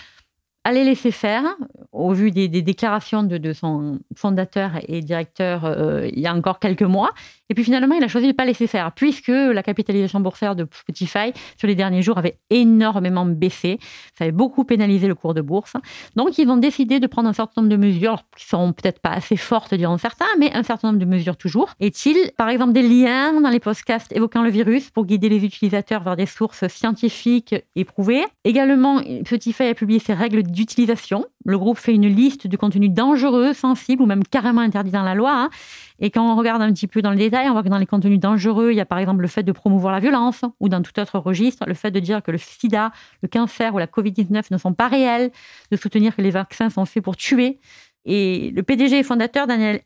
allait 0.64 0.84
laisser 0.84 1.12
faire, 1.12 1.44
au 1.92 2.14
vu 2.14 2.32
des, 2.32 2.48
déclarations 2.48 3.24
de, 3.24 3.54
son 3.54 4.00
fondateur 4.16 4.72
et 4.88 5.02
directeur 5.02 5.66
euh, 5.66 6.08
il 6.12 6.20
y 6.20 6.28
a 6.28 6.34
encore 6.34 6.60
quelques 6.60 6.84
mois. 6.84 7.12
Et 7.50 7.54
puis 7.54 7.64
finalement, 7.64 7.94
il 7.94 8.04
a 8.04 8.08
choisi 8.08 8.28
de 8.28 8.32
ne 8.32 8.36
pas 8.36 8.46
laisser 8.46 8.68
faire, 8.68 8.92
puisque 8.94 9.28
la 9.28 9.62
capitalisation 9.62 10.20
boursière 10.20 10.56
de 10.56 10.66
Spotify 10.72 11.34
sur 11.58 11.68
les 11.68 11.76
derniers 11.76 12.02
jours 12.02 12.18
avait 12.18 12.40
énormément 12.50 13.26
baissé. 13.26 13.78
Ça 14.18 14.24
avait 14.24 14.32
beaucoup 14.32 14.64
pénalisé 14.64 15.08
le 15.08 15.16
cours 15.16 15.34
de 15.34 15.42
bourse. 15.42 15.74
Donc, 16.16 16.38
ils 16.38 16.50
ont 16.50 16.58
décidé 16.58 17.00
de 17.00 17.08
prendre 17.08 17.30
un 17.30 17.34
certain 17.34 17.62
nombre 17.62 17.72
de 17.72 17.78
mesures 17.78 18.24
qui 18.36 18.46
sont 18.48 18.74
peut-être 18.74 19.00
pas 19.00 19.12
assez 19.12 19.36
fortes, 19.36 19.74
diront 19.74 19.98
certains, 19.98 20.26
mais 20.40 20.54
un 20.54 20.64
certain 20.64 20.88
nombre 20.88 21.00
de 21.00 21.06
mesures 21.06 21.38
toujours. 21.38 21.70
Est-il, 21.80 22.32
par 22.38 22.50
exemple, 22.50 22.74
des 22.74 22.82
liens 22.82 23.40
dans 23.40 23.50
les 23.50 23.60
podcasts 23.60 24.12
évoquant 24.16 24.42
le 24.42 24.50
virus 24.50 24.90
pour 24.90 25.06
guider 25.06 25.30
les 25.30 25.44
utilisateurs 25.44 26.02
vers 26.02 26.16
des 26.16 26.26
sources 26.26 26.68
scientifiques 26.70 27.56
éprouvées? 27.76 28.24
Également, 28.46 29.02
Spotify 29.26 29.64
a 29.64 29.74
publié 29.76 30.00
ses 30.00 30.14
règles 30.14 30.44
d'utilisation. 30.54 31.26
Le 31.46 31.58
groupe 31.58 31.78
fait 31.78 31.94
une 31.94 32.08
liste 32.08 32.48
de 32.48 32.56
contenus 32.56 32.92
dangereux, 32.92 33.54
sensibles 33.54 34.02
ou 34.02 34.06
même 34.06 34.24
carrément 34.24 34.62
interdits 34.62 34.92
dans 34.92 35.04
la 35.04 35.16
loi. 35.16 35.32
Hein. 35.34 35.50
Et 36.00 36.10
quand 36.10 36.32
on 36.32 36.36
regarde 36.38 36.62
un 36.62 36.72
petit 36.72 36.88
peu 36.88 37.02
dans 37.02 37.12
le 37.12 37.18
détail, 37.18 37.50
on 37.50 37.54
voit 37.54 37.64
que 37.64 37.70
dans 37.70 37.78
les 37.78 37.86
contenus 37.86 38.20
dangereux, 38.20 38.72
il 38.72 38.78
y 38.78 38.82
a 38.82 38.86
par 38.86 39.00
exemple 39.00 39.22
le 39.22 39.28
fait 39.28 39.44
de 39.44 39.52
promouvoir 39.52 39.92
la 39.92 40.00
violence 40.00 40.42
ou 40.60 40.70
dans 40.70 40.82
tout 40.82 40.98
autre 41.00 41.20
registre, 41.20 41.66
le 41.68 41.74
fait 41.74 41.92
de 41.92 42.00
dire 42.00 42.24
que 42.24 42.32
le 42.32 42.38
sida, 42.38 42.92
le 43.22 43.28
cancer 43.28 43.74
ou 43.76 43.80
la 43.80 43.88
Covid-19 43.88 44.46
ne 44.52 44.58
sont 44.58 44.74
pas 44.74 44.88
réels, 44.88 45.32
de 45.72 45.78
soutenir 45.78 46.16
que 46.16 46.22
les 46.22 46.32
vaccins 46.32 46.70
sont 46.70 46.86
faits 46.86 47.04
pour 47.04 47.18
tuer. 47.18 47.60
Et 48.06 48.52
le 48.56 48.64
PDG 48.64 49.00
et 49.00 49.04
fondateur 49.04 49.48
Daniel 49.48 49.82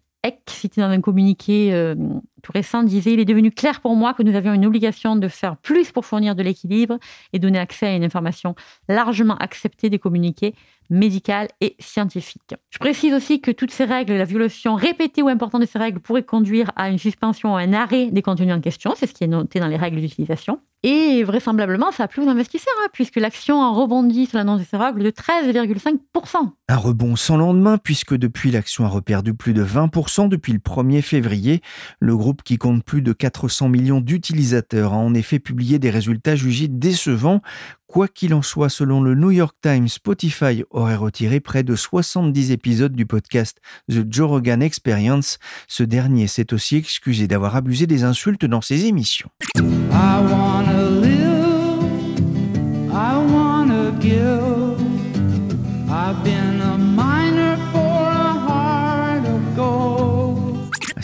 Cité 0.47 0.81
dans 0.81 0.89
un 0.89 1.01
communiqué 1.01 1.73
euh, 1.73 1.95
tout 2.41 2.51
récent, 2.51 2.83
disait 2.83 3.13
Il 3.13 3.19
est 3.19 3.25
devenu 3.25 3.51
clair 3.51 3.81
pour 3.81 3.95
moi 3.95 4.13
que 4.13 4.23
nous 4.23 4.35
avions 4.35 4.53
une 4.53 4.65
obligation 4.65 5.15
de 5.15 5.27
faire 5.27 5.57
plus 5.57 5.91
pour 5.91 6.05
fournir 6.05 6.35
de 6.35 6.43
l'équilibre 6.43 6.97
et 7.33 7.39
donner 7.39 7.59
accès 7.59 7.87
à 7.87 7.95
une 7.95 8.03
information 8.03 8.55
largement 8.87 9.35
acceptée 9.37 9.89
des 9.89 9.99
communiqués 9.99 10.55
médicales 10.89 11.47
et 11.61 11.75
scientifiques. 11.79 12.55
Je 12.69 12.79
précise 12.79 13.13
aussi 13.13 13.41
que 13.41 13.51
toutes 13.51 13.71
ces 13.71 13.85
règles, 13.85 14.13
la 14.13 14.25
violation 14.25 14.75
répétée 14.75 15.21
ou 15.21 15.27
importante 15.27 15.61
de 15.61 15.67
ces 15.67 15.79
règles 15.79 15.99
pourrait 15.99 16.23
conduire 16.23 16.71
à 16.75 16.89
une 16.89 16.97
suspension 16.97 17.53
ou 17.53 17.57
un 17.57 17.73
arrêt 17.73 18.07
des 18.11 18.21
contenus 18.21 18.53
en 18.53 18.61
question, 18.61 18.93
c'est 18.95 19.07
ce 19.07 19.13
qui 19.13 19.23
est 19.23 19.27
noté 19.27 19.59
dans 19.59 19.67
les 19.67 19.77
règles 19.77 20.01
d'utilisation. 20.01 20.59
Et 20.83 21.23
vraisemblablement, 21.23 21.91
ça 21.91 22.03
a 22.03 22.07
plu 22.07 22.21
aux 22.21 22.29
investisseurs, 22.29 22.73
hein, 22.83 22.87
puisque 22.93 23.15
l'action 23.15 23.63
a 23.63 23.71
rebondi 23.71 24.27
sur 24.27 24.37
l'annonce 24.37 24.59
de 24.59 24.65
ces 24.65 24.77
règles 24.77 25.03
de 25.03 25.09
13,5%. 25.09 26.51
Un 26.69 26.75
rebond 26.75 27.15
sans 27.15 27.35
lendemain, 27.35 27.79
puisque 27.79 28.15
depuis 28.15 28.51
l'action 28.51 28.85
a 28.85 28.87
reperdu 28.87 29.33
plus 29.33 29.53
de 29.53 29.65
20% 29.65 30.29
depuis 30.29 30.53
le 30.53 30.59
1er 30.59 31.01
février. 31.01 31.61
Le 31.99 32.15
groupe 32.15 32.43
qui 32.43 32.59
compte 32.59 32.83
plus 32.83 33.01
de 33.01 33.11
400 33.11 33.69
millions 33.69 34.01
d'utilisateurs 34.01 34.93
a 34.93 34.97
en 34.97 35.15
effet 35.15 35.39
publié 35.39 35.79
des 35.79 35.89
résultats 35.89 36.35
jugés 36.35 36.67
décevants. 36.67 37.41
Quoi 37.87 38.09
qu'il 38.09 38.33
en 38.33 38.41
soit, 38.41 38.67
selon 38.67 39.01
le 39.01 39.15
New 39.15 39.31
York 39.31 39.55
Times, 39.61 39.87
Spotify 39.87 40.65
aurait 40.71 40.97
retiré 40.97 41.39
près 41.39 41.63
de 41.63 41.73
70 41.73 42.51
épisodes 42.51 42.93
du 42.93 43.05
podcast 43.05 43.59
The 43.89 44.05
Joe 44.09 44.29
Rogan 44.29 44.61
Experience. 44.61 45.39
Ce 45.69 45.83
dernier 45.83 46.27
s'est 46.27 46.53
aussi 46.53 46.75
excusé 46.75 47.29
d'avoir 47.29 47.55
abusé 47.55 47.87
des 47.87 48.03
insultes 48.03 48.43
dans 48.43 48.61
ses 48.61 48.87
émissions. 48.87 49.29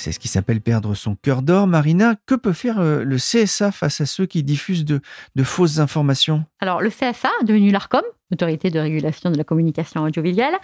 C'est 0.03 0.11
ce 0.11 0.19
qui 0.19 0.27
s'appelle 0.27 0.59
perdre 0.59 0.95
son 0.95 1.15
cœur 1.15 1.41
d'or. 1.41 1.65
Marina, 1.65 2.15
que 2.25 2.35
peut 2.35 2.51
faire 2.51 2.81
euh, 2.81 3.05
le 3.05 3.15
CSA 3.15 3.71
face 3.71 4.01
à 4.01 4.05
ceux 4.05 4.25
qui 4.25 4.43
diffusent 4.43 4.83
de, 4.83 4.99
fausses 5.45 5.79
informations? 5.79 6.43
Alors, 6.59 6.81
le 6.81 6.89
CSA, 6.89 7.29
devenu 7.45 7.71
l'ARCOM, 7.71 8.01
Autorité 8.33 8.69
de 8.69 8.79
régulation 8.79 9.31
de 9.31 9.37
la 9.37 9.45
communication 9.45 10.03
audiovisuelle, 10.03 10.55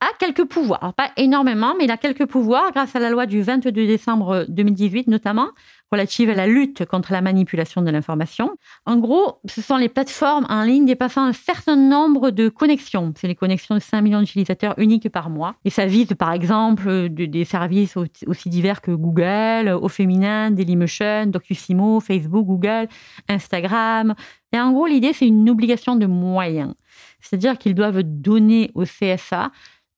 a 0.00 0.06
quelques 0.18 0.44
pouvoirs. 0.44 0.92
Pas 0.96 1.12
énormément, 1.16 1.74
mais 1.78 1.84
il 1.84 1.90
a 1.92 1.98
quelques 1.98 2.26
pouvoirs 2.26 2.72
grâce 2.72 2.96
à 2.96 2.98
la 2.98 3.10
loi 3.10 3.26
du 3.26 3.42
22 3.42 3.70
décembre 3.70 4.46
2018 4.48 5.06
notamment, 5.06 5.50
relative 5.90 6.30
à 6.30 6.34
la 6.34 6.46
lutte 6.46 6.84
contre 6.86 7.12
la 7.12 7.20
manipulation 7.20 7.82
de 7.82 7.90
l'information. 7.90 8.50
En 8.86 8.96
gros, 8.96 9.38
ce 9.46 9.60
sont 9.60 9.76
les 9.76 9.88
plateformes 9.88 10.46
en 10.48 10.62
ligne 10.62 10.86
dépassant 10.86 11.24
un 11.24 11.32
certain 11.32 11.76
nombre 11.76 12.30
de 12.30 12.48
connexions. 12.48 13.12
C'est 13.16 13.26
les 13.26 13.34
connexions 13.34 13.74
de 13.74 13.80
5 13.80 14.00
millions 14.02 14.20
d'utilisateurs 14.20 14.74
uniques 14.78 15.08
par 15.08 15.30
mois. 15.30 15.56
Et 15.64 15.70
ça 15.70 15.86
vise 15.86 16.14
par 16.18 16.32
exemple 16.32 17.08
des 17.08 17.44
services 17.44 17.96
aussi 17.96 18.48
divers 18.48 18.80
que 18.80 18.92
Google, 18.92 19.76
au 19.80 19.88
féminin, 19.88 20.50
Dailymotion, 20.50 21.26
DocuSimo, 21.26 22.00
Facebook, 22.00 22.46
Google, 22.46 22.88
Instagram. 23.28 24.14
Et 24.52 24.60
en 24.60 24.72
gros, 24.72 24.86
l'idée, 24.86 25.12
c'est 25.12 25.26
une 25.26 25.48
obligation 25.50 25.96
de 25.96 26.06
moyens. 26.06 26.74
C'est-à-dire 27.20 27.58
qu'ils 27.58 27.74
doivent 27.74 28.02
donner 28.02 28.70
au 28.74 28.84
CSA 28.84 29.50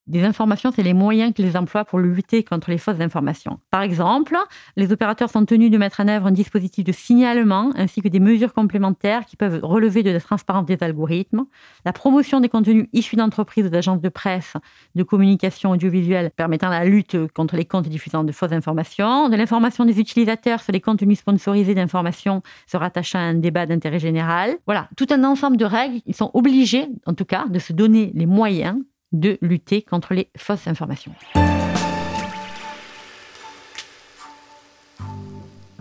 des 0.07 0.25
informations, 0.25 0.73
c'est 0.75 0.83
les 0.83 0.95
moyens 0.95 1.33
qu'ils 1.33 1.57
emploient 1.57 1.85
pour 1.85 2.01
lutter 2.01 2.43
contre 2.43 2.71
les 2.71 2.79
fausses 2.79 3.01
informations. 3.01 3.61
Par 3.71 3.83
exemple, 3.83 4.37
les 4.77 4.93
opérateurs 4.93 5.31
sont 5.31 5.45
tenus 5.45 5.71
de 5.71 5.79
mettre 5.79 6.01
en 6.01 6.09
œuvre 6.09 6.27
un 6.27 6.33
dispositif 6.33 6.85
de 6.85 6.93
signalement 6.93 7.71
ainsi 7.77 8.03
que 8.03 8.09
des 8.09 8.19
mesures 8.19 8.53
complémentaires 8.53 9.25
qui 9.25 9.37
peuvent 9.37 9.61
relever 9.63 10.03
de 10.03 10.11
la 10.11 10.21
transparence 10.21 10.67
des 10.67 10.79
algorithmes, 10.81 11.45
la 11.85 11.93
promotion 11.93 12.41
des 12.41 12.49
contenus 12.49 12.87
issus 12.93 13.17
d'entreprises 13.17 13.67
ou 13.67 13.69
d'agences 13.69 14.01
de 14.01 14.09
presse, 14.09 14.55
de 14.95 15.03
communication 15.05 15.71
audiovisuelle 15.71 16.31
permettant 16.35 16.69
la 16.69 16.85
lutte 16.85 17.17
contre 17.33 17.57
les 17.57 17.65
comptes 17.65 17.89
diffusant 17.89 18.25
de 18.25 18.33
fausses 18.33 18.53
informations, 18.53 19.29
de 19.29 19.37
l'information 19.37 19.85
des 19.85 20.01
utilisateurs 20.01 20.61
sur 20.61 20.73
les 20.73 20.81
contenus 20.81 21.19
sponsorisés 21.21 21.75
d'informations 21.75 22.43
se 22.67 22.77
rattachant 22.77 23.19
à 23.19 23.23
un 23.23 23.35
débat 23.35 23.67
d'intérêt 23.67 24.01
général. 24.01 24.57
Voilà, 24.67 24.89
tout 24.97 25.07
un 25.11 25.23
ensemble 25.25 25.57
de 25.57 25.65
règles. 25.65 26.01
Ils 26.07 26.15
sont 26.15 26.31
obligés, 26.35 26.89
en 27.07 27.15
tout 27.15 27.25
cas, 27.25 27.47
de 27.49 27.59
se 27.59 27.73
donner 27.73 28.11
les 28.15 28.27
moyens 28.27 28.79
de 29.13 29.39
lutter 29.41 29.83
contre 29.83 30.15
les 30.15 30.31
fausses 30.37 30.67
informations. 30.67 31.15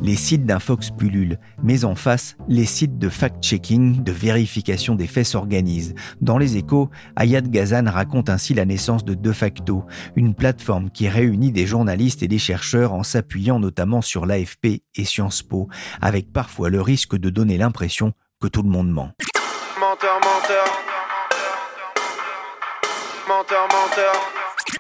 Les 0.04 0.16
sites 0.16 0.48
d'Infox 0.48 0.90
pullulent, 0.90 1.38
mais 1.62 1.86
en 1.86 1.94
face, 1.94 2.36
les 2.48 2.66
sites 2.66 2.98
de 2.98 3.08
fact-checking, 3.08 4.04
de 4.04 4.12
vérification 4.12 4.96
des 4.96 5.06
faits 5.06 5.28
s'organisent. 5.28 5.94
Dans 6.22 6.40
les 6.40 6.58
échos, 6.58 6.90
Ayad 7.16 7.48
Gazan 7.52 7.86
raconte 7.88 8.30
ainsi 8.30 8.56
la 8.56 8.66
naissance 8.66 9.06
de 9.06 9.14
De 9.14 9.32
facto, 9.32 9.84
une 10.16 10.34
plateforme 10.34 10.90
qui 10.90 11.08
réunit 11.08 11.52
des 11.52 11.68
journalistes 11.68 12.24
et 12.24 12.28
des 12.28 12.40
chercheurs 12.40 12.94
en 12.94 13.04
s'appuyant 13.04 13.60
notamment 13.60 14.02
sur 14.02 14.26
l'AFP 14.26 14.82
et 14.96 15.06
Sciences 15.06 15.44
Po, 15.44 15.70
avec 16.02 16.34
parfois 16.34 16.70
le 16.70 16.82
risque 16.82 17.16
de 17.16 17.30
donner 17.30 17.60
l'impression 17.60 18.14
que 18.42 18.48
tout 18.48 18.64
le 18.64 18.70
monde 18.70 18.90
ment. 18.90 19.12
Menteur, 19.80 20.16
menteur. 20.16 20.91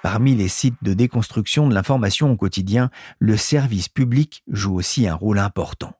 Parmi 0.01 0.35
les 0.35 0.47
sites 0.47 0.75
de 0.81 0.93
déconstruction 0.93 1.67
de 1.67 1.73
l'information 1.73 2.31
au 2.31 2.35
quotidien, 2.35 2.89
le 3.19 3.37
service 3.37 3.87
public 3.87 4.43
joue 4.47 4.75
aussi 4.75 5.07
un 5.07 5.15
rôle 5.15 5.39
important. 5.39 5.93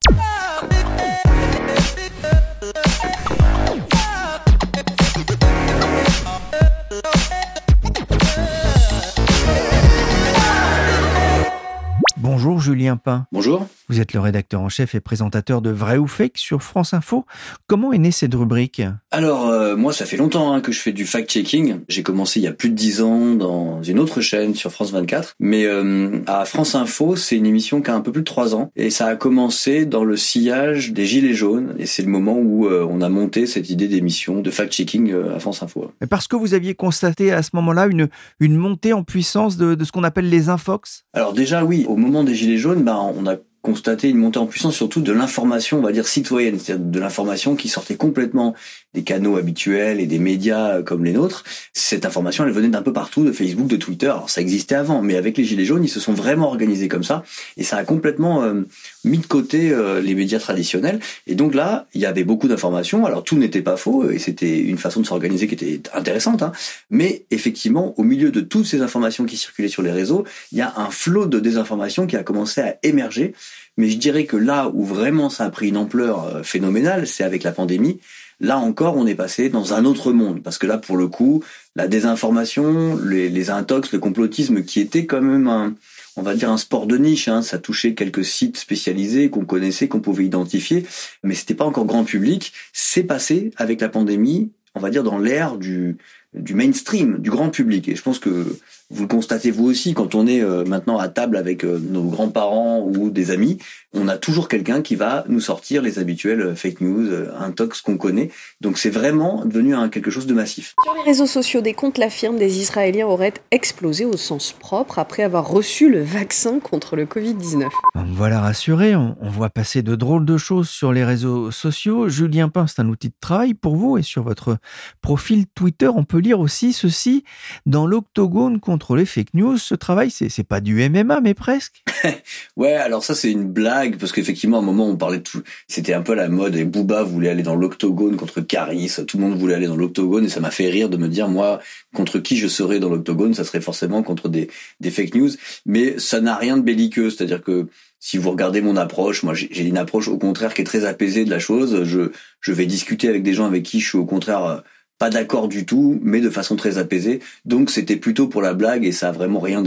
Bonjour 12.61 12.75
Julien 12.75 12.95
Pain. 12.95 13.25
Bonjour. 13.31 13.67
Vous 13.89 13.99
êtes 13.99 14.13
le 14.13 14.19
rédacteur 14.19 14.61
en 14.61 14.69
chef 14.69 14.93
et 14.93 14.99
présentateur 14.99 15.63
de 15.63 15.71
Vrai 15.71 15.97
ou 15.97 16.05
Fake 16.05 16.37
sur 16.37 16.61
France 16.61 16.93
Info. 16.93 17.25
Comment 17.65 17.91
est 17.91 17.97
née 17.97 18.11
cette 18.11 18.35
rubrique? 18.35 18.83
Alors, 19.09 19.49
euh, 19.49 19.75
moi, 19.75 19.91
ça 19.93 20.05
fait 20.05 20.15
longtemps 20.15 20.53
hein, 20.53 20.61
que 20.61 20.71
je 20.71 20.79
fais 20.79 20.93
du 20.93 21.07
fact-checking. 21.07 21.79
J'ai 21.89 22.03
commencé 22.03 22.39
il 22.39 22.43
y 22.43 22.47
a 22.47 22.53
plus 22.53 22.69
de 22.69 22.75
dix 22.75 23.01
ans 23.01 23.33
dans 23.33 23.81
une 23.81 23.97
autre 23.97 24.21
chaîne 24.21 24.53
sur 24.53 24.71
France 24.71 24.91
24. 24.91 25.33
Mais 25.39 25.65
euh, 25.65 26.21
à 26.27 26.45
France 26.45 26.75
Info, 26.75 27.15
c'est 27.15 27.35
une 27.35 27.47
émission 27.47 27.81
qui 27.81 27.89
a 27.89 27.95
un 27.95 28.01
peu 28.01 28.11
plus 28.11 28.21
de 28.21 28.25
trois 28.25 28.53
ans. 28.53 28.71
Et 28.75 28.91
ça 28.91 29.07
a 29.07 29.15
commencé 29.15 29.87
dans 29.87 30.03
le 30.03 30.15
sillage 30.15 30.93
des 30.93 31.07
Gilets 31.07 31.33
jaunes. 31.33 31.73
Et 31.79 31.87
c'est 31.87 32.03
le 32.03 32.09
moment 32.09 32.37
où 32.37 32.67
euh, 32.67 32.87
on 32.87 33.01
a 33.01 33.09
monté 33.09 33.47
cette 33.47 33.71
idée 33.71 33.87
d'émission 33.87 34.39
de 34.39 34.51
fact-checking 34.51 35.15
à 35.35 35.39
France 35.39 35.63
Info. 35.63 35.91
Parce 36.11 36.27
que 36.27 36.35
vous 36.35 36.53
aviez 36.53 36.75
constaté 36.75 37.33
à 37.33 37.41
ce 37.41 37.49
moment-là 37.53 37.87
une, 37.87 38.07
une 38.39 38.55
montée 38.55 38.93
en 38.93 39.03
puissance 39.03 39.57
de, 39.57 39.73
de 39.73 39.83
ce 39.83 39.91
qu'on 39.91 40.03
appelle 40.03 40.29
les 40.29 40.49
infox? 40.49 41.05
Alors 41.13 41.33
déjà, 41.33 41.65
oui. 41.65 41.85
Au 41.89 41.95
moment 41.95 42.23
des 42.23 42.35
Gilets 42.35 42.50
bah, 42.83 42.97
on 42.97 43.27
a 43.27 43.37
constater 43.61 44.09
une 44.09 44.17
montée 44.17 44.39
en 44.39 44.47
puissance 44.47 44.75
surtout 44.75 45.01
de 45.01 45.11
l'information, 45.11 45.79
on 45.79 45.81
va 45.81 45.91
dire 45.91 46.07
citoyenne, 46.07 46.59
c'est-à-dire 46.59 46.85
de 46.85 46.99
l'information 46.99 47.55
qui 47.55 47.69
sortait 47.69 47.95
complètement 47.95 48.55
des 48.93 49.03
canaux 49.03 49.37
habituels 49.37 49.99
et 49.99 50.05
des 50.05 50.19
médias 50.19 50.77
euh, 50.77 50.83
comme 50.83 51.05
les 51.05 51.13
nôtres. 51.13 51.43
Cette 51.73 52.05
information, 52.05 52.43
elle 52.43 52.51
venait 52.51 52.67
d'un 52.67 52.81
peu 52.81 52.91
partout, 52.91 53.23
de 53.23 53.31
Facebook, 53.31 53.67
de 53.67 53.77
Twitter. 53.77 54.07
Alors 54.07 54.29
ça 54.29 54.41
existait 54.41 54.75
avant, 54.75 55.01
mais 55.01 55.15
avec 55.15 55.37
les 55.37 55.43
gilets 55.43 55.65
jaunes, 55.65 55.83
ils 55.83 55.89
se 55.89 55.99
sont 55.99 56.13
vraiment 56.13 56.47
organisés 56.47 56.87
comme 56.87 57.03
ça, 57.03 57.23
et 57.55 57.63
ça 57.63 57.77
a 57.77 57.83
complètement 57.83 58.43
euh, 58.43 58.61
mis 59.05 59.19
de 59.19 59.27
côté 59.27 59.71
euh, 59.71 60.01
les 60.01 60.15
médias 60.15 60.39
traditionnels. 60.39 60.99
Et 61.27 61.35
donc 61.35 61.53
là, 61.53 61.87
il 61.93 62.01
y 62.01 62.05
avait 62.05 62.23
beaucoup 62.23 62.47
d'informations. 62.47 63.05
Alors 63.05 63.23
tout 63.23 63.37
n'était 63.37 63.61
pas 63.61 63.77
faux, 63.77 64.09
et 64.09 64.19
c'était 64.19 64.59
une 64.59 64.77
façon 64.77 65.01
de 65.01 65.05
s'organiser 65.05 65.47
qui 65.47 65.53
était 65.53 65.81
intéressante. 65.93 66.41
Hein. 66.41 66.51
Mais 66.89 67.25
effectivement, 67.31 67.93
au 67.97 68.03
milieu 68.03 68.31
de 68.31 68.41
toutes 68.41 68.65
ces 68.65 68.81
informations 68.81 69.25
qui 69.25 69.37
circulaient 69.37 69.67
sur 69.67 69.83
les 69.83 69.91
réseaux, 69.91 70.25
il 70.51 70.57
y 70.57 70.61
a 70.61 70.73
un 70.77 70.89
flot 70.89 71.27
de 71.27 71.39
désinformation 71.39 72.07
qui 72.07 72.17
a 72.17 72.23
commencé 72.23 72.61
à 72.61 72.77
émerger. 72.83 73.33
Mais 73.77 73.89
je 73.89 73.97
dirais 73.97 74.25
que 74.25 74.37
là 74.37 74.69
où 74.73 74.83
vraiment 74.85 75.29
ça 75.29 75.45
a 75.45 75.49
pris 75.49 75.69
une 75.69 75.77
ampleur 75.77 76.41
phénoménale, 76.43 77.07
c'est 77.07 77.23
avec 77.23 77.43
la 77.43 77.51
pandémie 77.51 77.99
Là 78.41 78.57
encore, 78.57 78.97
on 78.97 79.05
est 79.05 79.13
passé 79.13 79.49
dans 79.49 79.75
un 79.75 79.85
autre 79.85 80.11
monde, 80.13 80.41
parce 80.41 80.57
que 80.57 80.65
là, 80.65 80.79
pour 80.79 80.97
le 80.97 81.07
coup, 81.07 81.43
la 81.75 81.87
désinformation, 81.87 82.97
les, 82.97 83.29
les 83.29 83.51
intox, 83.51 83.91
le 83.91 83.99
complotisme, 83.99 84.63
qui 84.63 84.79
était 84.79 85.05
quand 85.05 85.21
même 85.21 85.47
un, 85.47 85.75
on 86.15 86.23
va 86.23 86.33
dire 86.33 86.49
un 86.49 86.57
sport 86.57 86.87
de 86.87 86.97
niche, 86.97 87.27
hein, 87.27 87.43
ça 87.43 87.59
touchait 87.59 87.93
quelques 87.93 88.25
sites 88.25 88.57
spécialisés 88.57 89.29
qu'on 89.29 89.45
connaissait, 89.45 89.87
qu'on 89.87 89.99
pouvait 89.99 90.25
identifier, 90.25 90.87
mais 91.23 91.35
c'était 91.35 91.53
pas 91.53 91.65
encore 91.65 91.85
grand 91.85 92.03
public. 92.03 92.51
C'est 92.73 93.03
passé 93.03 93.51
avec 93.57 93.79
la 93.79 93.89
pandémie, 93.89 94.51
on 94.73 94.79
va 94.79 94.89
dire 94.89 95.03
dans 95.03 95.19
l'ère 95.19 95.57
du 95.57 95.97
du 96.33 96.53
mainstream, 96.53 97.19
du 97.19 97.29
grand 97.29 97.49
public. 97.49 97.89
Et 97.89 97.95
je 97.95 98.01
pense 98.01 98.17
que 98.17 98.57
vous 98.91 99.03
le 99.03 99.07
constatez 99.07 99.51
vous 99.51 99.65
aussi 99.65 99.93
quand 99.93 100.15
on 100.15 100.27
est 100.27 100.41
euh, 100.41 100.65
maintenant 100.65 100.97
à 100.97 101.07
table 101.07 101.37
avec 101.37 101.63
euh, 101.63 101.79
nos 101.79 102.03
grands-parents 102.03 102.81
ou 102.81 103.09
des 103.09 103.31
amis, 103.31 103.57
on 103.93 104.07
a 104.07 104.17
toujours 104.17 104.47
quelqu'un 104.47 104.81
qui 104.81 104.95
va 104.95 105.23
nous 105.29 105.39
sortir 105.39 105.81
les 105.81 105.97
habituels 105.97 106.41
euh, 106.41 106.55
fake 106.55 106.81
news, 106.81 107.09
un 107.39 107.51
tox 107.51 107.81
qu'on 107.81 107.97
connaît. 107.97 108.29
Donc 108.59 108.77
c'est 108.77 108.89
vraiment 108.89 109.45
devenu 109.45 109.75
un, 109.75 109.87
quelque 109.89 110.11
chose 110.11 110.27
de 110.27 110.33
massif. 110.33 110.75
Sur 110.83 110.93
les 110.95 111.03
réseaux 111.03 111.25
sociaux, 111.25 111.61
des 111.61 111.73
comptes 111.73 111.97
l'affirment, 111.97 112.37
des 112.37 112.59
Israéliens 112.59 113.07
auraient 113.07 113.33
explosé 113.51 114.03
au 114.03 114.17
sens 114.17 114.51
propre 114.51 114.99
après 114.99 115.23
avoir 115.23 115.47
reçu 115.47 115.89
le 115.89 116.03
vaccin 116.03 116.59
contre 116.59 116.95
le 116.95 117.05
Covid-19. 117.05 117.69
Voilà 118.13 118.41
rassuré, 118.41 118.95
on, 118.95 119.15
voit 119.21 119.49
passer 119.49 119.81
de 119.81 119.95
drôles 119.95 120.25
de 120.25 120.37
choses 120.37 120.69
sur 120.69 120.91
les 120.91 121.05
réseaux 121.05 121.51
sociaux. 121.51 122.09
Julien 122.09 122.49
Pain, 122.49 122.67
c'est 122.67 122.81
un 122.81 122.89
outil 122.89 123.07
de 123.07 123.15
travail 123.21 123.53
pour 123.53 123.77
vous 123.77 123.97
et 123.97 124.03
sur 124.03 124.23
votre 124.23 124.57
profil 125.01 125.45
Twitter, 125.47 125.87
on 125.87 126.03
peut 126.03 126.17
lire 126.17 126.39
aussi 126.39 126.73
ceci 126.73 127.23
dans 127.65 127.85
l'octogone 127.85 128.59
contre 128.59 128.80
les 128.95 129.05
fake 129.05 129.33
news, 129.33 129.57
ce 129.57 129.75
travail, 129.75 130.11
c'est 130.11 130.43
pas 130.43 130.59
du 130.59 130.87
MMA, 130.89 131.21
mais 131.21 131.33
presque. 131.33 131.83
ouais, 132.57 132.73
alors 132.73 133.03
ça 133.03 133.15
c'est 133.15 133.31
une 133.31 133.47
blague 133.47 133.97
parce 133.97 134.11
qu'effectivement 134.11 134.57
à 134.57 134.59
un 134.61 134.63
moment 134.63 134.87
on 134.87 134.97
parlait 134.97 135.19
de 135.19 135.23
tout, 135.23 135.43
c'était 135.67 135.93
un 135.93 136.01
peu 136.01 136.13
la 136.13 136.27
mode 136.29 136.55
et 136.55 136.65
Booba 136.65 137.03
voulait 137.03 137.29
aller 137.29 137.43
dans 137.43 137.55
l'octogone 137.55 138.15
contre 138.15 138.41
Caris, 138.41 138.91
tout 139.07 139.17
le 139.17 139.23
monde 139.23 139.37
voulait 139.37 139.53
aller 139.53 139.67
dans 139.67 139.75
l'octogone 139.75 140.25
et 140.25 140.29
ça 140.29 140.39
m'a 140.39 140.51
fait 140.51 140.69
rire 140.69 140.89
de 140.89 140.97
me 140.97 141.07
dire 141.07 141.27
moi 141.27 141.59
contre 141.93 142.19
qui 142.19 142.37
je 142.37 142.47
serais 142.47 142.79
dans 142.79 142.89
l'octogone, 142.89 143.33
ça 143.33 143.43
serait 143.43 143.61
forcément 143.61 144.03
contre 144.03 144.29
des, 144.29 144.49
des 144.79 144.91
fake 144.91 145.15
news, 145.15 145.29
mais 145.65 145.99
ça 145.99 146.19
n'a 146.19 146.35
rien 146.35 146.57
de 146.57 146.63
belliqueux, 146.63 147.09
c'est-à-dire 147.09 147.41
que 147.41 147.67
si 148.03 148.17
vous 148.17 148.31
regardez 148.31 148.61
mon 148.61 148.77
approche, 148.77 149.21
moi 149.21 149.35
j'ai 149.35 149.63
une 149.63 149.77
approche 149.77 150.07
au 150.07 150.17
contraire 150.17 150.55
qui 150.55 150.61
est 150.61 150.65
très 150.65 150.85
apaisée 150.85 151.23
de 151.23 151.29
la 151.29 151.37
chose. 151.37 151.83
Je, 151.83 152.11
je 152.41 152.51
vais 152.51 152.65
discuter 152.65 153.07
avec 153.07 153.21
des 153.21 153.33
gens 153.33 153.45
avec 153.45 153.61
qui 153.61 153.79
je 153.79 153.87
suis 153.87 153.97
au 153.97 154.05
contraire 154.05 154.43
euh, 154.43 154.57
pas 155.01 155.09
d'accord 155.09 155.47
du 155.47 155.65
tout, 155.65 155.99
mais 156.03 156.21
de 156.21 156.29
façon 156.29 156.55
très 156.55 156.77
apaisée. 156.77 157.21
Donc 157.43 157.71
c'était 157.71 157.95
plutôt 157.95 158.27
pour 158.27 158.43
la 158.43 158.53
blague 158.53 158.85
et 158.85 158.91
ça 158.91 159.09
a 159.09 159.11
vraiment 159.11 159.39
rien 159.39 159.63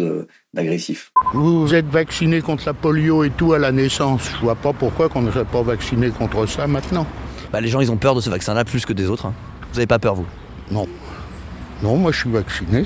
d'agressif. 0.54 1.10
Vous 1.32 1.74
êtes 1.74 1.88
vacciné 1.88 2.40
contre 2.40 2.62
la 2.66 2.72
polio 2.72 3.24
et 3.24 3.30
tout 3.30 3.52
à 3.52 3.58
la 3.58 3.72
naissance. 3.72 4.30
Je 4.36 4.42
vois 4.42 4.54
pas 4.54 4.72
pourquoi 4.72 5.08
qu'on 5.08 5.22
ne 5.22 5.32
serait 5.32 5.44
pas 5.44 5.62
vacciné 5.62 6.10
contre 6.10 6.46
ça 6.46 6.68
maintenant. 6.68 7.04
Bah, 7.50 7.60
les 7.60 7.66
gens 7.66 7.80
ils 7.80 7.90
ont 7.90 7.96
peur 7.96 8.14
de 8.14 8.20
ce 8.20 8.30
vaccin-là 8.30 8.64
plus 8.64 8.86
que 8.86 8.92
des 8.92 9.10
autres. 9.10 9.26
Hein. 9.26 9.34
Vous 9.72 9.80
avez 9.80 9.88
pas 9.88 9.98
peur 9.98 10.14
vous? 10.14 10.26
Non. 10.70 10.86
Non, 11.82 11.96
moi 11.96 12.12
je 12.12 12.20
suis 12.20 12.30
vacciné. 12.30 12.84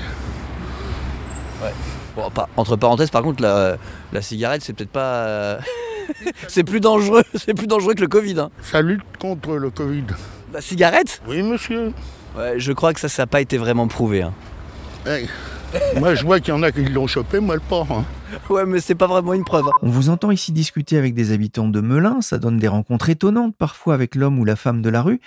Ouais. 1.61 1.73
Bon, 2.15 2.31
entre 2.57 2.77
parenthèses, 2.77 3.11
par 3.11 3.21
contre, 3.21 3.43
la, 3.43 3.77
la 4.11 4.21
cigarette, 4.23 4.63
c'est 4.63 4.73
peut-être 4.73 4.89
pas. 4.89 5.13
Euh, 5.27 5.59
c'est 6.47 6.63
plus 6.63 6.79
dangereux, 6.79 7.21
c'est 7.35 7.53
plus 7.53 7.67
dangereux 7.67 7.93
que 7.93 8.01
le 8.01 8.07
Covid. 8.07 8.39
Hein. 8.39 8.49
Ça 8.63 8.81
lutte 8.81 9.03
contre 9.19 9.55
le 9.55 9.69
Covid. 9.69 10.05
La 10.51 10.61
cigarette? 10.61 11.21
Oui, 11.27 11.43
monsieur. 11.43 11.93
Ouais, 12.37 12.59
je 12.59 12.71
crois 12.71 12.93
que 12.93 12.99
ça, 12.99 13.09
ça 13.09 13.23
n'a 13.23 13.27
pas 13.27 13.41
été 13.41 13.57
vraiment 13.57 13.87
prouvé. 13.87 14.21
Hein. 14.21 14.33
moi, 15.97 16.15
je 16.15 16.23
vois 16.23 16.39
qu'il 16.39 16.53
y 16.53 16.57
en 16.57 16.63
a 16.63 16.71
qui 16.71 16.83
l'ont 16.85 17.07
chopé, 17.07 17.39
moi 17.39 17.55
le 17.55 17.61
pas. 17.61 17.85
Hein. 17.89 18.05
Ouais, 18.49 18.65
mais 18.65 18.79
c'est 18.79 18.95
pas 18.95 19.07
vraiment 19.07 19.33
une 19.33 19.43
preuve. 19.43 19.67
Hein. 19.67 19.77
On 19.81 19.89
vous 19.89 20.09
entend 20.09 20.29
ici 20.31 20.51
discuter 20.51 20.97
avec 20.97 21.13
des 21.15 21.31
habitants 21.31 21.67
de 21.67 21.81
Melun, 21.81 22.21
ça 22.21 22.37
donne 22.37 22.59
des 22.59 22.67
rencontres 22.67 23.09
étonnantes 23.09 23.55
parfois 23.57 23.93
avec 23.95 24.15
l'homme 24.15 24.39
ou 24.39 24.45
la 24.45 24.55
femme 24.55 24.81
de 24.81 24.89
la 24.89 25.01
rue. 25.01 25.19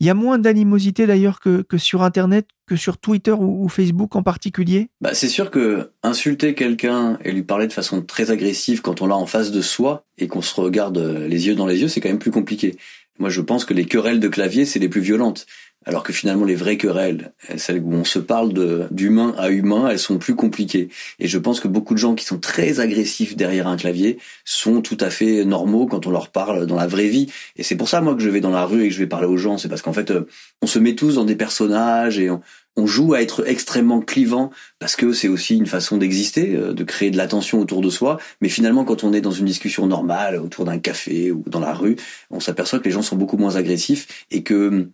Il 0.00 0.06
y 0.06 0.10
a 0.10 0.14
moins 0.14 0.38
d'animosité 0.38 1.06
d'ailleurs 1.06 1.40
que, 1.40 1.64
sur 1.76 2.02
Internet, 2.02 2.48
que 2.66 2.76
sur 2.76 2.98
Twitter 2.98 3.32
ou, 3.32 3.68
Facebook 3.68 4.16
en 4.16 4.22
particulier? 4.22 4.88
Bah, 5.00 5.14
C'est 5.14 5.28
sûr 5.28 5.50
que 5.50 5.92
insulter 6.02 6.54
quelqu'un 6.54 7.18
et 7.24 7.32
lui 7.32 7.42
parler 7.42 7.68
de 7.68 7.72
façon 7.72 8.02
très 8.02 8.30
agressive 8.30 8.82
quand 8.82 9.00
on 9.00 9.06
l'a 9.06 9.16
en 9.16 9.26
face 9.26 9.52
de 9.52 9.60
soi 9.60 10.04
et 10.18 10.26
qu'on 10.26 10.42
se 10.42 10.60
regarde 10.60 10.98
les 10.98 11.46
yeux 11.46 11.54
dans 11.54 11.66
les 11.66 11.80
yeux, 11.80 11.88
c'est 11.88 12.00
quand 12.00 12.08
même 12.08 12.18
plus 12.18 12.32
compliqué. 12.32 12.76
Moi, 13.18 13.30
je 13.30 13.40
pense 13.40 13.64
que 13.64 13.74
les 13.74 13.84
querelles 13.84 14.20
de 14.20 14.28
clavier, 14.28 14.64
c'est 14.64 14.78
les 14.78 14.88
plus 14.88 15.00
violentes 15.00 15.46
alors 15.88 16.02
que 16.02 16.12
finalement 16.12 16.44
les 16.44 16.54
vraies 16.54 16.76
querelles, 16.76 17.32
celles 17.56 17.80
où 17.82 17.94
on 17.94 18.04
se 18.04 18.18
parle 18.18 18.52
d'humain 18.90 19.34
à 19.38 19.48
humain, 19.48 19.88
elles 19.88 19.98
sont 19.98 20.18
plus 20.18 20.34
compliquées. 20.34 20.90
Et 21.18 21.28
je 21.28 21.38
pense 21.38 21.60
que 21.60 21.68
beaucoup 21.68 21.94
de 21.94 21.98
gens 21.98 22.14
qui 22.14 22.26
sont 22.26 22.38
très 22.38 22.78
agressifs 22.78 23.36
derrière 23.36 23.66
un 23.66 23.78
clavier 23.78 24.18
sont 24.44 24.82
tout 24.82 24.98
à 25.00 25.08
fait 25.08 25.46
normaux 25.46 25.86
quand 25.86 26.06
on 26.06 26.10
leur 26.10 26.28
parle 26.28 26.66
dans 26.66 26.76
la 26.76 26.86
vraie 26.86 27.08
vie. 27.08 27.28
Et 27.56 27.62
c'est 27.62 27.74
pour 27.74 27.88
ça 27.88 28.02
moi 28.02 28.14
que 28.14 28.20
je 28.20 28.28
vais 28.28 28.40
dans 28.40 28.50
la 28.50 28.66
rue 28.66 28.84
et 28.84 28.88
que 28.88 28.94
je 28.94 28.98
vais 28.98 29.06
parler 29.06 29.26
aux 29.26 29.38
gens, 29.38 29.56
c'est 29.56 29.70
parce 29.70 29.80
qu'en 29.80 29.94
fait 29.94 30.10
euh, 30.10 30.28
on 30.60 30.66
se 30.66 30.78
met 30.78 30.94
tous 30.94 31.14
dans 31.14 31.24
des 31.24 31.36
personnages 31.36 32.18
et 32.18 32.28
on, 32.30 32.40
joue 32.84 33.14
à 33.14 33.22
être 33.22 33.48
extrêmement 33.48 34.00
clivant 34.00 34.50
parce 34.78 34.94
que 34.94 35.12
c'est 35.12 35.26
aussi 35.26 35.56
une 35.56 35.66
façon 35.66 35.96
d'exister, 35.96 36.54
euh, 36.54 36.74
de 36.74 36.84
créer 36.84 37.10
de 37.10 37.16
l'attention 37.16 37.60
autour 37.60 37.80
de 37.80 37.90
soi. 37.90 38.18
Mais 38.40 38.48
finalement, 38.48 38.84
quand 38.84 39.02
on 39.02 39.12
est 39.12 39.20
dans 39.20 39.32
une 39.32 39.46
discussion 39.46 39.86
normale 39.86 40.36
autour 40.36 40.64
d'un 40.64 40.78
café 40.78 41.32
ou 41.32 41.42
dans 41.46 41.58
la 41.58 41.72
rue, 41.72 41.96
on 42.30 42.38
s'aperçoit 42.38 42.78
que 42.78 42.84
les 42.84 42.92
gens 42.92 43.02
sont 43.02 43.16
beaucoup 43.16 43.36
moins 43.36 43.56
agressifs 43.56 44.26
et 44.30 44.44
que 44.44 44.90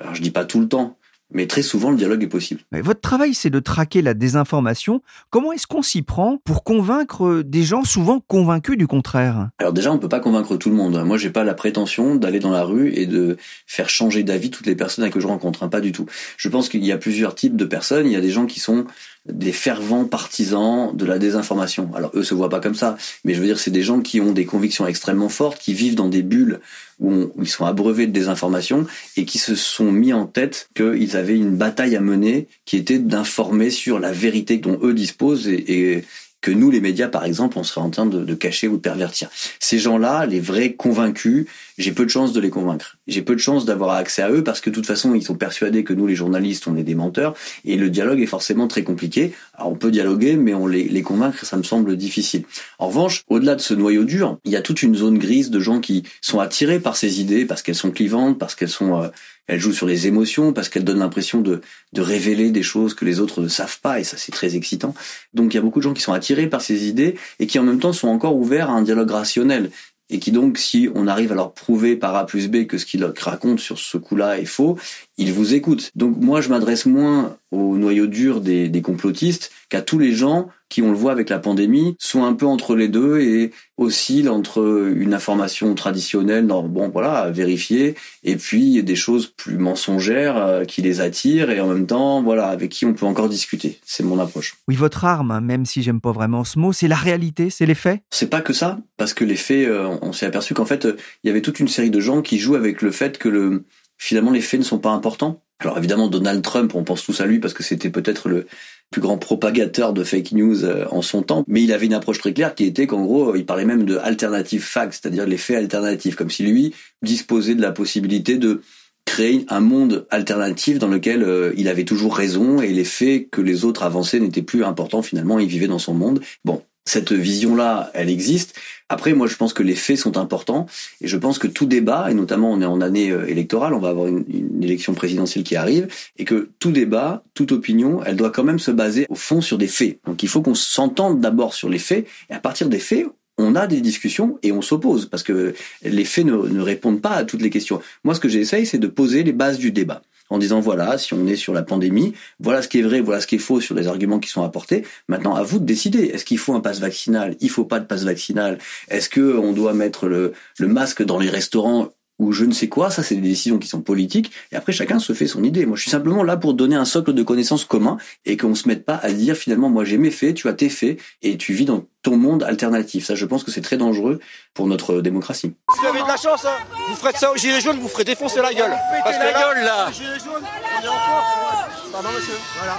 alors 0.00 0.14
je 0.14 0.22
dis 0.22 0.30
pas 0.30 0.44
tout 0.44 0.60
le 0.60 0.68
temps, 0.68 0.98
mais 1.30 1.46
très 1.46 1.62
souvent, 1.62 1.90
le 1.90 1.96
dialogue 1.96 2.22
est 2.22 2.28
possible. 2.28 2.62
votre 2.72 3.00
travail, 3.00 3.34
c'est 3.34 3.50
de 3.50 3.60
traquer 3.60 4.00
la 4.00 4.14
désinformation. 4.14 5.02
Comment 5.28 5.52
est-ce 5.52 5.66
qu'on 5.66 5.82
s'y 5.82 6.00
prend 6.00 6.38
pour 6.38 6.64
convaincre 6.64 7.42
des 7.44 7.64
gens 7.64 7.84
souvent 7.84 8.20
convaincus 8.20 8.78
du 8.78 8.86
contraire? 8.86 9.48
Alors 9.58 9.74
déjà, 9.74 9.92
on 9.92 9.98
peut 9.98 10.08
pas 10.08 10.20
convaincre 10.20 10.56
tout 10.56 10.70
le 10.70 10.76
monde. 10.76 11.02
Moi, 11.04 11.18
j'ai 11.18 11.28
pas 11.28 11.44
la 11.44 11.52
prétention 11.52 12.14
d'aller 12.14 12.40
dans 12.40 12.50
la 12.50 12.64
rue 12.64 12.94
et 12.94 13.04
de 13.04 13.36
faire 13.66 13.90
changer 13.90 14.22
d'avis 14.22 14.50
toutes 14.50 14.66
les 14.66 14.74
personnes 14.74 15.10
que 15.10 15.20
je 15.20 15.26
rencontre. 15.26 15.62
Hein, 15.62 15.68
pas 15.68 15.82
du 15.82 15.92
tout. 15.92 16.06
Je 16.38 16.48
pense 16.48 16.70
qu'il 16.70 16.84
y 16.84 16.92
a 16.92 16.98
plusieurs 16.98 17.34
types 17.34 17.56
de 17.56 17.64
personnes. 17.66 18.06
Il 18.06 18.12
y 18.12 18.16
a 18.16 18.22
des 18.22 18.30
gens 18.30 18.46
qui 18.46 18.58
sont 18.58 18.86
des 19.28 19.52
fervents 19.52 20.04
partisans 20.04 20.94
de 20.94 21.04
la 21.04 21.18
désinformation. 21.18 21.90
Alors 21.94 22.10
eux 22.14 22.22
se 22.22 22.34
voient 22.34 22.48
pas 22.48 22.60
comme 22.60 22.74
ça, 22.74 22.96
mais 23.24 23.34
je 23.34 23.40
veux 23.40 23.46
dire 23.46 23.58
c'est 23.58 23.70
des 23.70 23.82
gens 23.82 24.00
qui 24.00 24.20
ont 24.20 24.32
des 24.32 24.44
convictions 24.44 24.86
extrêmement 24.86 25.28
fortes, 25.28 25.58
qui 25.58 25.74
vivent 25.74 25.94
dans 25.94 26.08
des 26.08 26.22
bulles 26.22 26.60
où, 27.00 27.30
ils 27.40 27.48
sont 27.48 27.64
abreuvés 27.64 28.06
de 28.06 28.12
désinformation 28.12 28.86
et 29.16 29.24
qui 29.24 29.38
se 29.38 29.54
sont 29.54 29.92
mis 29.92 30.12
en 30.12 30.26
tête 30.26 30.68
qu'ils 30.74 31.16
avaient 31.16 31.36
une 31.36 31.56
bataille 31.56 31.96
à 31.96 32.00
mener 32.00 32.48
qui 32.64 32.76
était 32.76 32.98
d'informer 32.98 33.70
sur 33.70 33.98
la 33.98 34.12
vérité 34.12 34.58
dont 34.58 34.78
eux 34.82 34.94
disposent 34.94 35.48
et, 35.48 36.04
que 36.40 36.52
nous, 36.52 36.70
les 36.70 36.80
médias, 36.80 37.08
par 37.08 37.24
exemple, 37.24 37.58
on 37.58 37.64
serait 37.64 37.80
en 37.80 37.90
train 37.90 38.06
de, 38.06 38.34
cacher 38.34 38.68
ou 38.68 38.76
de 38.76 38.80
pervertir. 38.80 39.28
Ces 39.58 39.80
gens-là, 39.80 40.24
les 40.24 40.38
vrais 40.38 40.74
convaincus, 40.74 41.46
j'ai 41.78 41.92
peu 41.92 42.04
de 42.04 42.10
chance 42.10 42.32
de 42.32 42.40
les 42.40 42.50
convaincre. 42.50 42.96
J'ai 43.06 43.22
peu 43.22 43.34
de 43.34 43.40
chance 43.40 43.64
d'avoir 43.64 43.90
accès 43.90 44.20
à 44.22 44.30
eux 44.30 44.44
parce 44.44 44.60
que 44.60 44.68
de 44.68 44.74
toute 44.74 44.86
façon, 44.86 45.14
ils 45.14 45.22
sont 45.22 45.36
persuadés 45.36 45.84
que 45.84 45.92
nous, 45.92 46.06
les 46.06 46.16
journalistes, 46.16 46.66
on 46.66 46.76
est 46.76 46.82
des 46.82 46.96
menteurs 46.96 47.34
et 47.64 47.76
le 47.76 47.88
dialogue 47.88 48.20
est 48.20 48.26
forcément 48.26 48.66
très 48.66 48.82
compliqué. 48.82 49.32
Alors, 49.54 49.72
on 49.72 49.76
peut 49.76 49.90
dialoguer, 49.90 50.36
mais 50.36 50.54
on 50.54 50.66
les, 50.66 50.88
les 50.88 51.02
convaincre, 51.02 51.46
ça 51.46 51.56
me 51.56 51.62
semble 51.62 51.96
difficile. 51.96 52.42
En 52.78 52.88
revanche, 52.88 53.22
au-delà 53.28 53.54
de 53.54 53.60
ce 53.60 53.74
noyau 53.74 54.04
dur, 54.04 54.38
il 54.44 54.52
y 54.52 54.56
a 54.56 54.62
toute 54.62 54.82
une 54.82 54.96
zone 54.96 55.18
grise 55.18 55.50
de 55.50 55.60
gens 55.60 55.80
qui 55.80 56.02
sont 56.20 56.40
attirés 56.40 56.80
par 56.80 56.96
ces 56.96 57.20
idées 57.20 57.44
parce 57.46 57.62
qu'elles 57.62 57.74
sont 57.74 57.92
clivantes, 57.92 58.38
parce 58.38 58.54
qu'elles 58.54 58.68
sont 58.68 59.00
euh, 59.02 59.08
elles 59.48 59.60
jouent 59.60 59.72
sur 59.72 59.86
les 59.86 60.06
émotions 60.06 60.52
parce 60.52 60.68
qu'elles 60.68 60.84
donnent 60.84 60.98
l'impression 60.98 61.40
de, 61.40 61.62
de 61.94 62.00
révéler 62.02 62.50
des 62.50 62.62
choses 62.62 62.94
que 62.94 63.04
les 63.04 63.18
autres 63.18 63.40
ne 63.40 63.48
savent 63.48 63.80
pas 63.80 63.98
et 63.98 64.04
ça 64.04 64.16
c'est 64.16 64.30
très 64.30 64.56
excitant. 64.56 64.94
Donc 65.32 65.54
il 65.54 65.56
y 65.56 65.58
a 65.58 65.62
beaucoup 65.62 65.78
de 65.78 65.84
gens 65.84 65.94
qui 65.94 66.02
sont 66.02 66.12
attirés 66.12 66.48
par 66.48 66.60
ces 66.60 66.86
idées 66.86 67.16
et 67.40 67.46
qui 67.46 67.58
en 67.58 67.64
même 67.64 67.80
temps 67.80 67.94
sont 67.94 68.08
encore 68.08 68.36
ouverts 68.36 68.68
à 68.68 68.74
un 68.74 68.82
dialogue 68.82 69.10
rationnel 69.10 69.70
et 70.10 70.18
qui 70.18 70.32
donc, 70.32 70.58
si 70.58 70.88
on 70.94 71.06
arrive 71.06 71.32
à 71.32 71.34
leur 71.34 71.52
prouver 71.52 71.96
par 71.96 72.16
A 72.16 72.26
plus 72.26 72.48
B 72.48 72.66
que 72.66 72.78
ce 72.78 72.86
qu'ils 72.86 73.04
racontent 73.04 73.58
sur 73.58 73.78
ce 73.78 73.98
coup-là 73.98 74.38
est 74.38 74.46
faux, 74.46 74.78
ils 75.18 75.32
vous 75.32 75.54
écoutent. 75.54 75.90
Donc 75.94 76.16
moi, 76.16 76.40
je 76.40 76.48
m'adresse 76.48 76.86
moins 76.86 77.36
au 77.50 77.76
noyau 77.76 78.06
dur 78.06 78.40
des, 78.40 78.68
des 78.68 78.82
complotistes 78.82 79.50
qu'à 79.68 79.82
tous 79.82 79.98
les 79.98 80.12
gens 80.12 80.48
qui, 80.68 80.82
on 80.82 80.90
le 80.90 80.96
voit 80.96 81.12
avec 81.12 81.28
la 81.30 81.38
pandémie, 81.38 81.96
sont 81.98 82.24
un 82.24 82.34
peu 82.34 82.46
entre 82.46 82.74
les 82.76 82.88
deux 82.88 83.20
et 83.20 83.52
oscillent 83.76 84.28
entre 84.28 84.92
une 84.94 85.14
information 85.14 85.74
traditionnelle, 85.74 86.46
bon 86.46 86.88
voilà, 86.88 87.20
à 87.20 87.30
vérifier, 87.30 87.94
et 88.24 88.36
puis 88.36 88.82
des 88.82 88.96
choses 88.96 89.28
plus 89.28 89.56
mensongères 89.56 90.36
euh, 90.36 90.64
qui 90.64 90.82
les 90.82 91.00
attirent 91.00 91.50
et 91.50 91.60
en 91.60 91.68
même 91.68 91.86
temps, 91.86 92.22
voilà, 92.22 92.48
avec 92.48 92.70
qui 92.70 92.84
on 92.84 92.94
peut 92.94 93.06
encore 93.06 93.28
discuter. 93.28 93.78
C'est 93.84 94.02
mon 94.02 94.18
approche. 94.18 94.56
Oui, 94.66 94.74
votre 94.74 95.04
arme, 95.04 95.40
même 95.40 95.64
si 95.64 95.82
j'aime 95.82 96.00
pas 96.00 96.12
vraiment 96.12 96.44
ce 96.44 96.58
mot, 96.58 96.72
c'est 96.72 96.88
la 96.88 96.96
réalité, 96.96 97.50
c'est 97.50 97.66
les 97.66 97.74
faits? 97.74 98.00
C'est 98.10 98.30
pas 98.30 98.40
que 98.40 98.52
ça, 98.52 98.78
parce 98.96 99.14
que 99.14 99.24
les 99.24 99.36
faits, 99.36 99.68
euh, 99.68 99.96
on 100.02 100.12
s'est 100.12 100.26
aperçu 100.26 100.54
qu'en 100.54 100.66
fait, 100.66 100.88
il 101.22 101.28
y 101.28 101.30
avait 101.30 101.42
toute 101.42 101.60
une 101.60 101.68
série 101.68 101.90
de 101.90 102.00
gens 102.00 102.22
qui 102.22 102.38
jouent 102.38 102.56
avec 102.56 102.82
le 102.82 102.90
fait 102.90 103.18
que 103.18 103.28
le 103.28 103.64
finalement 103.98 104.30
les 104.30 104.40
faits 104.40 104.60
ne 104.60 104.64
sont 104.64 104.78
pas 104.78 104.90
importants. 104.90 105.42
Alors 105.60 105.78
évidemment, 105.78 106.08
Donald 106.08 106.42
Trump, 106.42 106.74
on 106.74 106.84
pense 106.84 107.04
tous 107.04 107.20
à 107.20 107.26
lui 107.26 107.40
parce 107.40 107.54
que 107.54 107.62
c'était 107.62 107.90
peut-être 107.90 108.28
le 108.28 108.46
plus 108.90 109.00
grand 109.00 109.18
propagateur 109.18 109.92
de 109.92 110.04
fake 110.04 110.32
news 110.32 110.64
euh, 110.64 110.86
en 110.90 111.02
son 111.02 111.22
temps, 111.22 111.44
mais 111.46 111.62
il 111.62 111.72
avait 111.72 111.86
une 111.86 111.94
approche 111.94 112.18
très 112.20 112.32
claire 112.32 112.54
qui 112.54 112.64
était 112.64 112.86
qu'en 112.86 113.04
gros, 113.04 113.34
il 113.34 113.44
parlait 113.44 113.64
même 113.64 113.84
de 113.84 113.98
alternative 113.98 114.62
facts, 114.62 115.00
c'est-à-dire 115.02 115.26
les 115.26 115.36
faits 115.36 115.56
alternatifs, 115.56 116.16
comme 116.16 116.30
si 116.30 116.44
lui 116.44 116.74
disposait 117.02 117.54
de 117.54 117.60
la 117.60 117.72
possibilité 117.72 118.36
de 118.36 118.62
créer 119.04 119.44
un 119.48 119.60
monde 119.60 120.06
alternatif 120.10 120.78
dans 120.78 120.88
lequel 120.88 121.22
euh, 121.22 121.52
il 121.56 121.68
avait 121.68 121.84
toujours 121.84 122.16
raison 122.16 122.60
et 122.60 122.72
les 122.72 122.84
faits 122.84 123.30
que 123.30 123.40
les 123.40 123.64
autres 123.64 123.82
avançaient 123.82 124.20
n'étaient 124.20 124.42
plus 124.42 124.64
importants 124.64 125.02
finalement, 125.02 125.38
il 125.38 125.48
vivait 125.48 125.66
dans 125.66 125.78
son 125.78 125.94
monde. 125.94 126.20
Bon, 126.44 126.62
cette 126.88 127.12
vision-là, 127.12 127.90
elle 127.94 128.10
existe. 128.10 128.54
Après, 128.88 129.12
moi, 129.12 129.26
je 129.26 129.36
pense 129.36 129.52
que 129.52 129.62
les 129.62 129.74
faits 129.74 129.98
sont 129.98 130.16
importants 130.16 130.66
et 131.00 131.08
je 131.08 131.16
pense 131.16 131.38
que 131.38 131.46
tout 131.46 131.66
débat, 131.66 132.10
et 132.10 132.14
notamment 132.14 132.50
on 132.50 132.60
est 132.62 132.66
en 132.66 132.80
année 132.80 133.10
euh, 133.10 133.26
électorale, 133.26 133.74
on 133.74 133.78
va 133.78 133.90
avoir 133.90 134.06
une, 134.06 134.24
élection 134.62 134.94
présidentielle 134.94 135.44
qui 135.44 135.56
arrive, 135.56 135.88
et 136.16 136.24
que 136.24 136.50
tout 136.58 136.72
débat, 136.72 137.22
toute 137.34 137.52
opinion, 137.52 138.02
elle 138.04 138.16
doit 138.16 138.30
quand 138.30 138.44
même 138.44 138.58
se 138.58 138.70
baser 138.70 139.06
au 139.08 139.14
fond 139.14 139.40
sur 139.40 139.58
des 139.58 139.66
faits. 139.66 140.00
Donc 140.06 140.22
il 140.22 140.28
faut 140.28 140.42
qu'on 140.42 140.54
s'entende 140.54 141.20
d'abord 141.20 141.54
sur 141.54 141.68
les 141.68 141.78
faits, 141.78 142.06
et 142.30 142.34
à 142.34 142.40
partir 142.40 142.68
des 142.68 142.78
faits, 142.78 143.06
on 143.38 143.54
a 143.54 143.66
des 143.66 143.80
discussions 143.80 144.38
et 144.42 144.52
on 144.52 144.62
s'oppose 144.62 145.06
parce 145.06 145.22
que 145.22 145.54
les 145.82 146.04
faits 146.04 146.26
ne, 146.26 146.60
répondent 146.60 147.00
pas 147.00 147.12
à 147.12 147.24
toutes 147.24 147.42
les 147.42 147.50
questions. 147.50 147.80
Moi, 148.04 148.14
ce 148.14 148.20
que 148.20 148.28
j'essaye, 148.28 148.66
c'est 148.66 148.78
de 148.78 148.88
poser 148.88 149.22
les 149.22 149.32
bases 149.32 149.58
du 149.58 149.72
débat. 149.72 150.02
en 150.30 150.36
disant 150.38 150.60
voilà, 150.60 150.98
si 150.98 151.14
on 151.14 151.26
est 151.26 151.36
sur 151.36 151.54
la 151.54 151.62
pandémie, 151.62 152.12
voilà 152.38 152.60
ce 152.60 152.68
qui 152.68 152.80
est 152.80 152.82
vrai, 152.82 153.00
voilà 153.00 153.20
ce 153.22 153.26
qui 153.26 153.36
est 153.36 153.38
faux 153.38 153.62
sur 153.62 153.74
les 153.74 153.86
arguments 153.86 154.18
qui 154.18 154.28
sont 154.28 154.42
apportés. 154.42 154.84
Maintenant, 155.08 155.34
à 155.34 155.42
vous 155.42 155.58
de 155.58 155.64
décider. 155.64 156.04
Est-ce 156.06 156.26
qu'il 156.26 156.38
faut 156.38 156.54
un 156.54 156.60
passe 156.60 156.80
vaccinal? 156.80 157.36
Il 157.40 157.48
faut 157.48 157.64
pas 157.64 157.80
de 157.80 157.86
passe 157.86 158.04
vaccinal 158.04 158.58
Est-ce 158.88 159.08
que 159.08 159.38
on 159.38 159.52
doit 159.52 159.72
mettre 159.72 160.06
le 160.06 160.34
masque 160.60 161.02
dans 161.02 161.18
les 161.18 161.30
restaurants 161.30 161.88
ou 162.18 162.32
je 162.32 162.44
ne 162.44 162.52
sais 162.52 162.68
quoi, 162.68 162.90
ça 162.90 163.02
c'est 163.02 163.14
des 163.14 163.28
décisions 163.28 163.58
qui 163.58 163.68
sont 163.68 163.80
politiques, 163.80 164.32
et 164.52 164.56
après 164.56 164.72
chacun 164.72 164.98
se 164.98 165.12
fait 165.12 165.26
son 165.26 165.44
idée. 165.44 165.66
Moi 165.66 165.76
je 165.76 165.82
suis 165.82 165.90
simplement 165.90 166.22
là 166.22 166.36
pour 166.36 166.54
donner 166.54 166.76
un 166.76 166.84
socle 166.84 167.12
de 167.12 167.22
connaissances 167.22 167.64
commun, 167.64 167.96
et 168.24 168.36
qu'on 168.36 168.54
se 168.54 168.68
mette 168.68 168.84
pas 168.84 168.96
à 169.02 169.10
dire 169.12 169.36
finalement 169.36 169.68
moi 169.68 169.84
j'ai 169.84 169.98
mes 169.98 170.10
faits, 170.10 170.34
tu 170.34 170.48
as 170.48 170.52
tes 170.52 170.68
faits, 170.68 170.98
et 171.22 171.36
tu 171.36 171.52
vis 171.52 171.64
dans 171.64 171.84
ton 172.02 172.16
monde 172.16 172.42
alternatif. 172.42 173.04
Ça 173.04 173.14
je 173.14 173.24
pense 173.24 173.44
que 173.44 173.50
c'est 173.50 173.60
très 173.60 173.76
dangereux 173.76 174.20
pour 174.54 174.66
notre 174.66 175.00
démocratie. 175.00 175.54
Si 175.74 175.80
vous 175.80 175.86
avez 175.86 176.02
de 176.02 176.08
la 176.08 176.16
chance, 176.16 176.44
hein, 176.44 176.56
vous 176.88 176.96
ferez 176.96 177.12
ça 177.14 177.32
aux 177.32 177.36
gilets 177.36 177.60
jaunes, 177.60 177.78
vous 177.78 177.88
ferez 177.88 178.04
défoncer 178.04 178.40
la 178.40 178.52
gueule. 178.52 178.74
Parce 179.04 179.16
que 179.16 179.22
la 179.22 179.32
gueule 179.32 179.64
là 179.64 179.90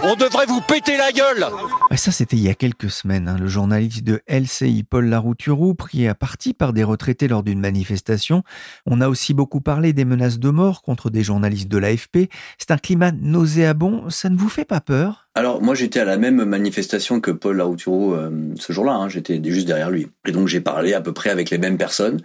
on 0.04 0.16
devrait 0.16 0.46
vous 0.46 0.62
péter 0.62 0.98
la 0.98 1.12
gueule 1.12 1.46
Ça, 1.96 2.12
c'était 2.12 2.38
il 2.38 2.44
y 2.44 2.50
a 2.50 2.54
quelques 2.54 2.90
semaines. 2.90 3.28
Hein. 3.28 3.38
Le 3.38 3.48
journaliste 3.48 4.04
de 4.04 4.22
LCI, 4.28 4.84
Paul 4.84 5.06
Larouturou, 5.06 5.74
pris 5.76 6.08
à 6.08 6.16
partie 6.16 6.54
par 6.54 6.74
des 6.74 6.84
retraités 6.84 7.28
lors 7.28 7.44
d'une 7.44 7.60
manifestation. 7.60 8.44
On 8.86 9.02
a 9.02 9.10
aussi 9.10 9.34
beaucoup 9.34 9.62
parlé 9.62 9.94
des 9.94 10.06
menaces 10.06 10.40
de 10.40 10.50
mort 10.50 10.82
contre 10.82 11.10
des 11.10 11.24
journalistes 11.24 11.68
de 11.68 11.78
l'AFP. 11.78 12.30
C'est 12.58 12.72
un 12.72 12.78
climat 12.78 13.12
nauséabond. 13.12 14.10
Ça 14.10 14.30
ne 14.30 14.38
vous 14.38 14.50
fait 14.50 14.66
pas 14.66 14.82
peur? 14.82 15.29
Alors 15.36 15.62
moi 15.62 15.76
j'étais 15.76 16.00
à 16.00 16.06
la 16.06 16.18
même 16.18 16.44
manifestation 16.44 17.22
que 17.22 17.32
Paul 17.32 17.58
Larouturou 17.58 18.14
euh, 18.14 18.30
ce 18.60 18.74
jour-là, 18.74 18.94
hein. 18.94 19.10
j'étais 19.10 19.40
juste 19.44 19.68
derrière 19.68 19.90
lui. 19.90 20.08
Et 20.28 20.32
donc 20.32 20.48
j'ai 20.48 20.60
parlé 20.60 20.94
à 20.94 21.02
peu 21.02 21.14
près 21.14 21.30
avec 21.30 21.50
les 21.50 21.58
mêmes 21.58 21.78
personnes. 21.78 22.20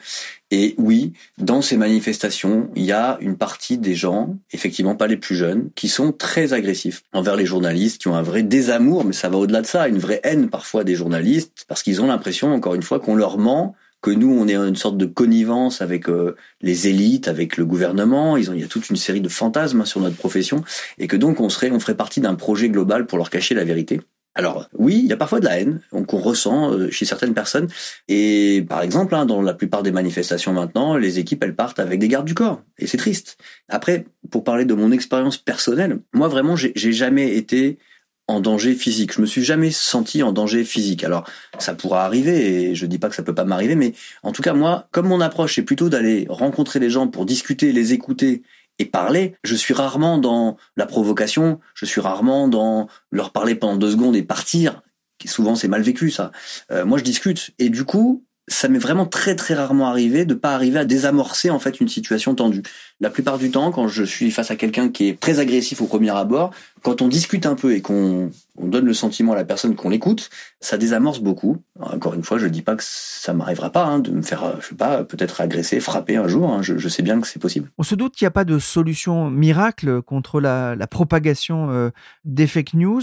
Et 0.50 0.74
oui, 0.78 1.12
dans 1.38 1.62
ces 1.62 1.76
manifestations, 1.76 2.70
il 2.76 2.84
y 2.84 2.92
a 2.92 3.18
une 3.20 3.36
partie 3.36 3.76
des 3.76 3.94
gens, 3.94 4.36
effectivement 4.52 4.94
pas 4.94 5.06
les 5.06 5.16
plus 5.16 5.34
jeunes, 5.34 5.70
qui 5.74 5.88
sont 5.88 6.12
très 6.12 6.52
agressifs 6.52 7.02
envers 7.12 7.36
les 7.36 7.46
journalistes, 7.46 8.00
qui 8.00 8.08
ont 8.08 8.14
un 8.14 8.22
vrai 8.22 8.42
désamour, 8.42 9.04
mais 9.04 9.12
ça 9.12 9.28
va 9.28 9.36
au-delà 9.36 9.62
de 9.62 9.66
ça, 9.66 9.88
une 9.88 9.98
vraie 9.98 10.20
haine 10.22 10.48
parfois 10.50 10.84
des 10.84 10.94
journalistes, 10.94 11.64
parce 11.66 11.82
qu'ils 11.82 12.00
ont 12.02 12.06
l'impression, 12.06 12.52
encore 12.52 12.74
une 12.74 12.82
fois, 12.82 13.00
qu'on 13.00 13.16
leur 13.16 13.36
ment 13.38 13.74
que 14.04 14.10
nous, 14.10 14.30
on 14.38 14.46
est 14.48 14.54
une 14.54 14.76
sorte 14.76 14.98
de 14.98 15.06
connivence 15.06 15.80
avec 15.80 16.10
euh, 16.10 16.36
les 16.60 16.88
élites, 16.88 17.26
avec 17.26 17.56
le 17.56 17.64
gouvernement. 17.64 18.36
Ils 18.36 18.50
ont, 18.50 18.52
il 18.52 18.60
y 18.60 18.62
a 18.64 18.66
toute 18.66 18.90
une 18.90 18.96
série 18.96 19.22
de 19.22 19.30
fantasmes 19.30 19.80
hein, 19.80 19.86
sur 19.86 20.02
notre 20.02 20.16
profession, 20.16 20.62
et 20.98 21.06
que 21.06 21.16
donc 21.16 21.40
on 21.40 21.48
serait, 21.48 21.70
on 21.70 21.80
ferait 21.80 21.96
partie 21.96 22.20
d'un 22.20 22.34
projet 22.34 22.68
global 22.68 23.06
pour 23.06 23.16
leur 23.16 23.30
cacher 23.30 23.54
la 23.54 23.64
vérité. 23.64 24.02
Alors 24.34 24.68
oui, 24.74 25.00
il 25.02 25.06
y 25.06 25.12
a 25.14 25.16
parfois 25.16 25.40
de 25.40 25.46
la 25.46 25.58
haine 25.58 25.80
qu'on 26.06 26.18
ressent 26.18 26.70
euh, 26.70 26.90
chez 26.90 27.06
certaines 27.06 27.32
personnes. 27.32 27.68
Et 28.08 28.66
par 28.68 28.82
exemple, 28.82 29.14
hein, 29.14 29.24
dans 29.24 29.40
la 29.40 29.54
plupart 29.54 29.82
des 29.82 29.92
manifestations 29.92 30.52
maintenant, 30.52 30.98
les 30.98 31.18
équipes 31.18 31.42
elles 31.42 31.54
partent 31.54 31.80
avec 31.80 31.98
des 31.98 32.08
gardes 32.08 32.26
du 32.26 32.34
corps, 32.34 32.60
et 32.76 32.86
c'est 32.86 32.98
triste. 32.98 33.38
Après, 33.70 34.04
pour 34.30 34.44
parler 34.44 34.66
de 34.66 34.74
mon 34.74 34.92
expérience 34.92 35.38
personnelle, 35.38 36.00
moi 36.12 36.28
vraiment, 36.28 36.56
j'ai 36.56 36.92
jamais 36.92 37.38
été 37.38 37.78
en 38.26 38.40
danger 38.40 38.74
physique. 38.74 39.12
Je 39.12 39.20
me 39.20 39.26
suis 39.26 39.44
jamais 39.44 39.70
senti 39.70 40.22
en 40.22 40.32
danger 40.32 40.64
physique. 40.64 41.04
Alors, 41.04 41.28
ça 41.58 41.74
pourra 41.74 42.04
arriver, 42.04 42.70
et 42.70 42.74
je 42.74 42.86
dis 42.86 42.98
pas 42.98 43.08
que 43.08 43.14
ça 43.14 43.22
peut 43.22 43.34
pas 43.34 43.44
m'arriver, 43.44 43.76
mais 43.76 43.92
en 44.22 44.32
tout 44.32 44.42
cas, 44.42 44.54
moi, 44.54 44.88
comme 44.90 45.08
mon 45.08 45.20
approche 45.20 45.58
est 45.58 45.62
plutôt 45.62 45.88
d'aller 45.88 46.26
rencontrer 46.28 46.78
les 46.80 46.90
gens 46.90 47.08
pour 47.08 47.26
discuter, 47.26 47.72
les 47.72 47.92
écouter 47.92 48.42
et 48.78 48.86
parler, 48.86 49.36
je 49.44 49.54
suis 49.54 49.74
rarement 49.74 50.18
dans 50.18 50.56
la 50.76 50.86
provocation, 50.86 51.60
je 51.74 51.84
suis 51.84 52.00
rarement 52.00 52.48
dans 52.48 52.88
leur 53.12 53.30
parler 53.30 53.54
pendant 53.54 53.76
deux 53.76 53.92
secondes 53.92 54.16
et 54.16 54.22
partir. 54.22 54.82
Souvent, 55.26 55.54
c'est 55.54 55.68
mal 55.68 55.80
vécu, 55.80 56.10
ça. 56.10 56.32
Euh, 56.70 56.84
moi, 56.84 56.98
je 56.98 57.04
discute. 57.04 57.52
Et 57.58 57.70
du 57.70 57.84
coup, 57.84 58.23
ça 58.46 58.68
m'est 58.68 58.78
vraiment 58.78 59.06
très 59.06 59.36
très 59.36 59.54
rarement 59.54 59.88
arrivé 59.88 60.26
de 60.26 60.34
pas 60.34 60.54
arriver 60.54 60.78
à 60.78 60.84
désamorcer 60.84 61.50
en 61.50 61.58
fait 61.58 61.80
une 61.80 61.88
situation 61.88 62.34
tendue. 62.34 62.62
La 63.00 63.08
plupart 63.08 63.38
du 63.38 63.50
temps, 63.50 63.70
quand 63.70 63.88
je 63.88 64.04
suis 64.04 64.30
face 64.30 64.50
à 64.50 64.56
quelqu'un 64.56 64.90
qui 64.90 65.08
est 65.08 65.18
très 65.18 65.40
agressif 65.40 65.80
au 65.80 65.86
premier 65.86 66.10
abord, 66.10 66.50
quand 66.82 67.00
on 67.00 67.08
discute 67.08 67.46
un 67.46 67.54
peu 67.54 67.74
et 67.74 67.80
qu'on 67.80 68.30
donne 68.60 68.84
le 68.84 68.92
sentiment 68.92 69.32
à 69.32 69.36
la 69.36 69.44
personne 69.44 69.74
qu'on 69.74 69.88
l'écoute, 69.88 70.28
ça 70.60 70.76
désamorce 70.76 71.20
beaucoup. 71.20 71.62
Encore 71.80 72.14
une 72.14 72.22
fois, 72.22 72.38
je 72.38 72.46
dis 72.46 72.60
pas 72.60 72.76
que 72.76 72.84
ça 72.86 73.32
m'arrivera 73.32 73.70
pas 73.70 73.86
hein, 73.86 73.98
de 73.98 74.10
me 74.10 74.22
faire, 74.22 74.44
euh, 74.44 74.52
je 74.60 74.68
sais 74.68 74.74
pas, 74.74 75.04
peut-être 75.04 75.40
agresser, 75.40 75.80
frapper 75.80 76.16
un 76.16 76.28
jour. 76.28 76.50
Hein. 76.52 76.60
je, 76.62 76.88
sais 76.88 77.02
bien 77.02 77.20
que 77.20 77.26
c'est 77.26 77.40
possible. 77.40 77.70
On 77.78 77.82
se 77.82 77.94
doute 77.94 78.14
qu'il 78.14 78.26
n'y 78.26 78.28
a 78.28 78.32
pas 78.32 78.44
de 78.44 78.58
solution 78.58 79.30
miracle 79.30 80.02
contre 80.02 80.40
la, 80.40 80.76
propagation 80.90 81.70
euh, 81.70 81.90
des 82.24 82.46
fake 82.46 82.74
news. 82.74 83.02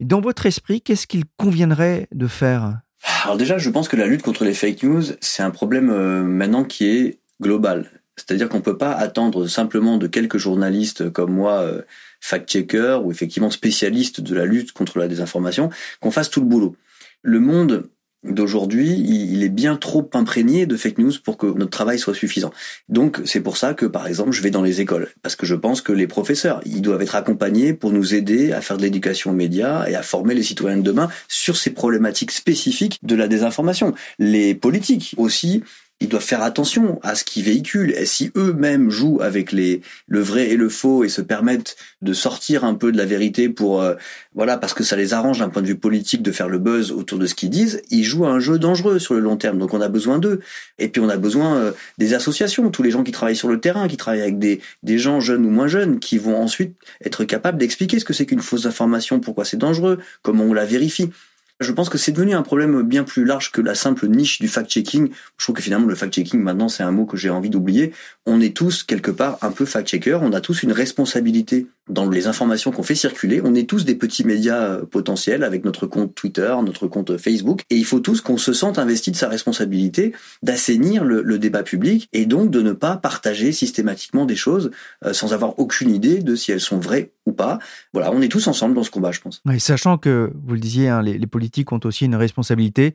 dans 0.00 0.20
votre 0.20 0.46
esprit, 0.46 0.80
qu'est-ce 0.80 1.06
qu'il 1.06 1.24
conviendrait 1.36 2.08
de 2.12 2.26
faire? 2.26 2.80
Alors 3.24 3.36
déjà, 3.36 3.58
je 3.58 3.70
pense 3.70 3.88
que 3.88 3.96
la 3.96 4.06
lutte 4.06 4.22
contre 4.22 4.44
les 4.44 4.54
fake 4.54 4.82
news, 4.82 5.02
c'est 5.20 5.42
un 5.42 5.50
problème 5.50 5.90
euh, 5.90 6.22
maintenant 6.22 6.64
qui 6.64 6.86
est 6.86 7.18
global. 7.40 7.90
C'est-à-dire 8.16 8.48
qu'on 8.48 8.60
peut 8.60 8.76
pas 8.76 8.92
attendre 8.92 9.46
simplement 9.46 9.96
de 9.96 10.06
quelques 10.06 10.36
journalistes 10.36 11.10
comme 11.10 11.32
moi, 11.32 11.60
euh, 11.60 11.82
fact-checker 12.20 12.98
ou 13.02 13.10
effectivement 13.10 13.50
spécialistes 13.50 14.20
de 14.20 14.34
la 14.34 14.44
lutte 14.44 14.72
contre 14.72 14.98
la 14.98 15.08
désinformation, 15.08 15.70
qu'on 16.00 16.10
fasse 16.10 16.28
tout 16.28 16.40
le 16.40 16.46
boulot. 16.46 16.76
Le 17.22 17.40
monde 17.40 17.88
d'aujourd'hui, 18.22 18.92
il 18.92 19.42
est 19.42 19.48
bien 19.48 19.76
trop 19.76 20.08
imprégné 20.14 20.66
de 20.66 20.76
fake 20.76 20.98
news 20.98 21.12
pour 21.24 21.36
que 21.36 21.46
notre 21.46 21.70
travail 21.70 21.98
soit 21.98 22.14
suffisant. 22.14 22.52
Donc 22.88 23.20
c'est 23.24 23.40
pour 23.40 23.56
ça 23.56 23.74
que 23.74 23.86
par 23.86 24.06
exemple 24.06 24.32
je 24.32 24.42
vais 24.42 24.50
dans 24.50 24.62
les 24.62 24.80
écoles 24.80 25.08
parce 25.22 25.36
que 25.36 25.46
je 25.46 25.54
pense 25.54 25.80
que 25.80 25.92
les 25.92 26.06
professeurs, 26.06 26.60
ils 26.66 26.82
doivent 26.82 27.02
être 27.02 27.16
accompagnés 27.16 27.72
pour 27.72 27.92
nous 27.92 28.14
aider 28.14 28.52
à 28.52 28.60
faire 28.60 28.76
de 28.76 28.82
l'éducation 28.82 29.30
aux 29.30 29.34
médias 29.34 29.86
et 29.88 29.94
à 29.94 30.02
former 30.02 30.34
les 30.34 30.42
citoyens 30.42 30.76
de 30.76 30.82
demain 30.82 31.08
sur 31.28 31.56
ces 31.56 31.70
problématiques 31.70 32.30
spécifiques 32.30 32.98
de 33.02 33.14
la 33.14 33.28
désinformation. 33.28 33.94
Les 34.18 34.54
politiques 34.54 35.14
aussi 35.16 35.62
ils 36.00 36.08
doivent 36.08 36.24
faire 36.24 36.42
attention 36.42 36.98
à 37.02 37.14
ce 37.14 37.24
qu'ils 37.24 37.44
véhiculent. 37.44 37.92
Et 37.92 38.06
si 38.06 38.32
eux-mêmes 38.36 38.90
jouent 38.90 39.20
avec 39.20 39.52
les 39.52 39.82
le 40.08 40.20
vrai 40.20 40.48
et 40.48 40.56
le 40.56 40.68
faux 40.68 41.04
et 41.04 41.08
se 41.08 41.20
permettent 41.20 41.76
de 42.00 42.12
sortir 42.14 42.64
un 42.64 42.74
peu 42.74 42.90
de 42.90 42.96
la 42.96 43.04
vérité 43.04 43.48
pour 43.50 43.82
euh, 43.82 43.94
voilà 44.34 44.56
parce 44.56 44.72
que 44.72 44.82
ça 44.82 44.96
les 44.96 45.12
arrange 45.12 45.40
d'un 45.40 45.50
point 45.50 45.60
de 45.60 45.66
vue 45.66 45.76
politique 45.76 46.22
de 46.22 46.32
faire 46.32 46.48
le 46.48 46.58
buzz 46.58 46.90
autour 46.90 47.18
de 47.18 47.26
ce 47.26 47.34
qu'ils 47.34 47.50
disent, 47.50 47.82
ils 47.90 48.04
jouent 48.04 48.24
à 48.24 48.30
un 48.30 48.40
jeu 48.40 48.58
dangereux 48.58 48.98
sur 48.98 49.14
le 49.14 49.20
long 49.20 49.36
terme. 49.36 49.58
Donc 49.58 49.74
on 49.74 49.80
a 49.80 49.88
besoin 49.88 50.18
d'eux. 50.18 50.40
Et 50.78 50.88
puis 50.88 51.02
on 51.02 51.08
a 51.08 51.18
besoin 51.18 51.56
euh, 51.56 51.72
des 51.98 52.14
associations, 52.14 52.70
tous 52.70 52.82
les 52.82 52.90
gens 52.90 53.02
qui 53.02 53.12
travaillent 53.12 53.36
sur 53.36 53.48
le 53.48 53.60
terrain, 53.60 53.86
qui 53.86 53.98
travaillent 53.98 54.22
avec 54.22 54.38
des 54.38 54.60
des 54.82 54.98
gens 54.98 55.20
jeunes 55.20 55.44
ou 55.44 55.50
moins 55.50 55.68
jeunes, 55.68 56.00
qui 56.00 56.16
vont 56.16 56.36
ensuite 56.36 56.74
être 57.04 57.24
capables 57.24 57.58
d'expliquer 57.58 57.98
ce 57.98 58.04
que 58.06 58.14
c'est 58.14 58.26
qu'une 58.26 58.40
fausse 58.40 58.64
information, 58.64 59.20
pourquoi 59.20 59.44
c'est 59.44 59.58
dangereux, 59.58 59.98
comment 60.22 60.44
on 60.44 60.54
la 60.54 60.64
vérifie. 60.64 61.10
Je 61.60 61.72
pense 61.72 61.90
que 61.90 61.98
c'est 61.98 62.12
devenu 62.12 62.32
un 62.32 62.40
problème 62.40 62.80
bien 62.82 63.04
plus 63.04 63.26
large 63.26 63.52
que 63.52 63.60
la 63.60 63.74
simple 63.74 64.08
niche 64.08 64.38
du 64.40 64.48
fact-checking. 64.48 65.10
Je 65.36 65.44
trouve 65.44 65.54
que 65.54 65.62
finalement 65.62 65.86
le 65.86 65.94
fact-checking 65.94 66.40
maintenant 66.40 66.70
c'est 66.70 66.82
un 66.82 66.90
mot 66.90 67.04
que 67.04 67.18
j'ai 67.18 67.28
envie 67.28 67.50
d'oublier. 67.50 67.92
On 68.24 68.40
est 68.40 68.56
tous 68.56 68.82
quelque 68.82 69.10
part 69.10 69.36
un 69.42 69.50
peu 69.50 69.66
fact-checker, 69.66 70.18
on 70.22 70.32
a 70.32 70.40
tous 70.40 70.62
une 70.62 70.72
responsabilité 70.72 71.66
dans 71.90 72.08
les 72.08 72.26
informations 72.26 72.70
qu'on 72.70 72.82
fait 72.82 72.94
circuler. 72.94 73.40
On 73.44 73.54
est 73.54 73.68
tous 73.68 73.84
des 73.84 73.94
petits 73.94 74.24
médias 74.24 74.62
euh, 74.62 74.84
potentiels 74.84 75.44
avec 75.44 75.64
notre 75.64 75.86
compte 75.86 76.14
Twitter, 76.14 76.54
notre 76.64 76.86
compte 76.86 77.16
Facebook 77.16 77.62
et 77.70 77.76
il 77.76 77.84
faut 77.84 78.00
tous 78.00 78.20
qu'on 78.20 78.38
se 78.38 78.52
sente 78.52 78.78
investi 78.78 79.10
de 79.10 79.16
sa 79.16 79.28
responsabilité 79.28 80.14
d'assainir 80.42 81.04
le, 81.04 81.38
débat 81.38 81.62
public 81.62 82.08
et 82.12 82.26
donc 82.26 82.50
de 82.50 82.60
ne 82.60 82.72
pas 82.72 82.96
partager 82.96 83.52
systématiquement 83.52 84.26
des 84.26 84.36
choses 84.36 84.70
euh, 85.04 85.12
sans 85.12 85.32
avoir 85.32 85.58
aucune 85.58 85.90
idée 85.90 86.18
de 86.18 86.34
si 86.34 86.52
elles 86.52 86.60
sont 86.60 86.78
vraies 86.78 87.12
ou 87.26 87.32
pas. 87.32 87.58
Voilà, 87.92 88.12
on 88.12 88.20
est 88.20 88.28
tous 88.28 88.46
ensemble 88.46 88.74
dans 88.74 88.82
ce 88.82 88.90
combat, 88.90 89.12
je 89.12 89.20
pense. 89.20 89.42
Et 89.50 89.58
sachant 89.58 89.96
que, 89.96 90.32
vous 90.44 90.54
le 90.54 90.60
disiez, 90.60 90.88
hein, 90.88 91.02
les, 91.02 91.18
les 91.18 91.26
politiques 91.26 91.72
ont 91.72 91.80
aussi 91.84 92.04
une 92.04 92.14
responsabilité. 92.14 92.94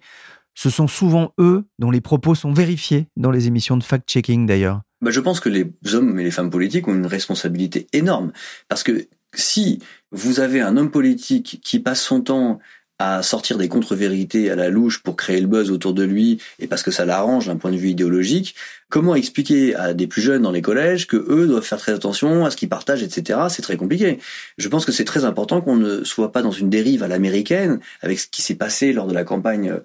Ce 0.53 0.69
sont 0.69 0.87
souvent 0.87 1.33
eux 1.37 1.65
dont 1.79 1.91
les 1.91 2.01
propos 2.01 2.33
sont 2.33 2.53
vérifiés 2.53 3.07
dans 3.17 3.31
les 3.31 3.47
émissions 3.47 3.77
de 3.77 3.83
fact-checking 3.83 4.45
d'ailleurs. 4.45 4.81
Bah, 5.01 5.11
je 5.11 5.19
pense 5.19 5.39
que 5.39 5.49
les 5.49 5.71
hommes 5.93 6.19
et 6.19 6.23
les 6.23 6.31
femmes 6.31 6.49
politiques 6.49 6.87
ont 6.87 6.95
une 6.95 7.05
responsabilité 7.05 7.87
énorme. 7.93 8.31
Parce 8.67 8.83
que 8.83 9.07
si 9.33 9.79
vous 10.11 10.39
avez 10.39 10.61
un 10.61 10.77
homme 10.77 10.91
politique 10.91 11.59
qui 11.63 11.79
passe 11.79 12.01
son 12.01 12.21
temps 12.21 12.59
à 12.97 13.21
sortir 13.23 13.57
des 13.57 13.67
contre-vérités 13.67 14.49
à 14.49 14.55
la 14.55 14.69
louche 14.69 15.03
pour 15.03 15.17
créer 15.17 15.41
le 15.41 15.47
buzz 15.47 15.69
autour 15.69 15.93
de 15.93 16.03
lui 16.03 16.39
et 16.59 16.67
parce 16.67 16.81
que 16.81 16.91
ça 16.91 17.03
l'arrange 17.03 17.47
d'un 17.47 17.57
point 17.57 17.71
de 17.71 17.75
vue 17.75 17.89
idéologique, 17.89 18.55
comment 18.89 19.15
expliquer 19.15 19.75
à 19.75 19.93
des 19.93 20.07
plus 20.07 20.21
jeunes 20.21 20.43
dans 20.43 20.51
les 20.51 20.61
collèges 20.61 21.05
que 21.05 21.17
eux 21.17 21.45
doivent 21.45 21.65
faire 21.65 21.77
très 21.77 21.91
attention 21.91 22.45
à 22.45 22.51
ce 22.51 22.55
qu'ils 22.55 22.69
partagent, 22.69 23.03
etc. 23.03 23.39
C'est 23.49 23.61
très 23.61 23.75
compliqué. 23.75 24.19
Je 24.57 24.69
pense 24.69 24.85
que 24.85 24.93
c'est 24.93 25.03
très 25.03 25.25
important 25.25 25.59
qu'on 25.59 25.75
ne 25.75 26.05
soit 26.05 26.31
pas 26.31 26.41
dans 26.41 26.51
une 26.51 26.69
dérive 26.69 27.03
à 27.03 27.09
l'américaine 27.09 27.79
avec 28.01 28.17
ce 28.19 28.27
qui 28.27 28.41
s'est 28.41 28.55
passé 28.55 28.93
lors 28.93 29.07
de 29.07 29.13
la 29.13 29.25
campagne 29.25 29.75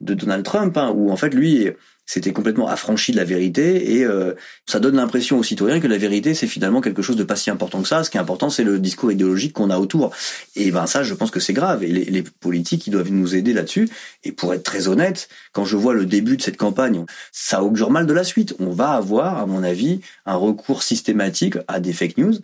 de 0.00 0.14
Donald 0.14 0.44
Trump, 0.44 0.76
hein, 0.76 0.92
où 0.94 1.10
en 1.10 1.16
fait 1.16 1.34
lui 1.34 1.70
c'était 2.10 2.32
complètement 2.32 2.66
affranchi 2.66 3.12
de 3.12 3.16
la 3.18 3.22
vérité 3.22 3.94
et 3.94 4.04
euh, 4.04 4.34
ça 4.66 4.80
donne 4.80 4.96
l'impression 4.96 5.38
aux 5.38 5.44
citoyens 5.44 5.78
que 5.78 5.86
la 5.86 5.96
vérité 5.96 6.34
c'est 6.34 6.48
finalement 6.48 6.80
quelque 6.80 7.02
chose 7.02 7.14
de 7.14 7.22
pas 7.22 7.36
si 7.36 7.50
important 7.50 7.82
que 7.82 7.86
ça. 7.86 8.02
Ce 8.02 8.10
qui 8.10 8.16
est 8.16 8.20
important 8.20 8.50
c'est 8.50 8.64
le 8.64 8.80
discours 8.80 9.12
idéologique 9.12 9.52
qu'on 9.52 9.70
a 9.70 9.78
autour. 9.78 10.10
Et 10.56 10.72
ben 10.72 10.86
ça 10.86 11.04
je 11.04 11.14
pense 11.14 11.30
que 11.30 11.38
c'est 11.38 11.52
grave 11.52 11.84
et 11.84 11.86
les, 11.86 12.04
les, 12.06 12.22
politiques 12.22 12.88
ils 12.88 12.90
doivent 12.90 13.12
nous 13.12 13.36
aider 13.36 13.52
là-dessus. 13.52 13.88
Et 14.24 14.32
pour 14.32 14.52
être 14.52 14.64
très 14.64 14.88
honnête, 14.88 15.28
quand 15.52 15.64
je 15.64 15.76
vois 15.76 15.94
le 15.94 16.04
début 16.04 16.36
de 16.36 16.42
cette 16.42 16.56
campagne, 16.56 17.04
ça 17.30 17.62
augure 17.62 17.92
mal 17.92 18.06
de 18.06 18.12
la 18.12 18.24
suite. 18.24 18.56
On 18.58 18.70
va 18.70 18.90
avoir 18.90 19.38
à 19.38 19.46
mon 19.46 19.62
avis 19.62 20.00
un 20.26 20.34
recours 20.34 20.82
systématique 20.82 21.58
à 21.68 21.78
des 21.78 21.92
fake 21.92 22.18
news. 22.18 22.34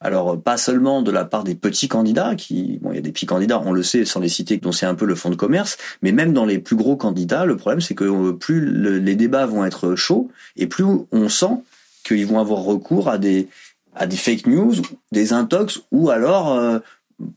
Alors 0.00 0.40
pas 0.40 0.58
seulement 0.58 1.00
de 1.00 1.10
la 1.10 1.24
part 1.24 1.42
des 1.42 1.54
petits 1.54 1.88
candidats, 1.88 2.34
qui 2.34 2.78
bon 2.82 2.92
il 2.92 2.96
y 2.96 2.98
a 2.98 3.02
des 3.02 3.12
petits 3.12 3.26
candidats, 3.26 3.62
on 3.64 3.72
le 3.72 3.82
sait 3.82 4.04
sans 4.04 4.20
les 4.20 4.28
citer, 4.28 4.58
dont 4.58 4.72
c'est 4.72 4.86
un 4.86 4.94
peu 4.94 5.06
le 5.06 5.14
fond 5.14 5.30
de 5.30 5.36
commerce, 5.36 5.78
mais 6.02 6.12
même 6.12 6.34
dans 6.34 6.44
les 6.44 6.58
plus 6.58 6.76
gros 6.76 6.96
candidats, 6.96 7.46
le 7.46 7.56
problème 7.56 7.80
c'est 7.80 7.94
que 7.94 8.04
euh, 8.04 8.32
plus 8.32 9.00
les 9.00 9.14
débats 9.16 9.46
vont 9.46 9.64
être 9.64 9.94
chauds 9.94 10.30
et 10.56 10.66
plus 10.66 10.84
on 11.12 11.28
sent 11.30 11.62
qu'ils 12.04 12.26
vont 12.26 12.38
avoir 12.38 12.60
recours 12.60 13.08
à 13.08 13.16
des 13.16 13.48
à 13.94 14.06
des 14.06 14.16
fake 14.16 14.46
news, 14.46 14.74
des 15.10 15.32
intox, 15.32 15.80
ou 15.90 16.10
alors 16.10 16.52
euh, 16.52 16.78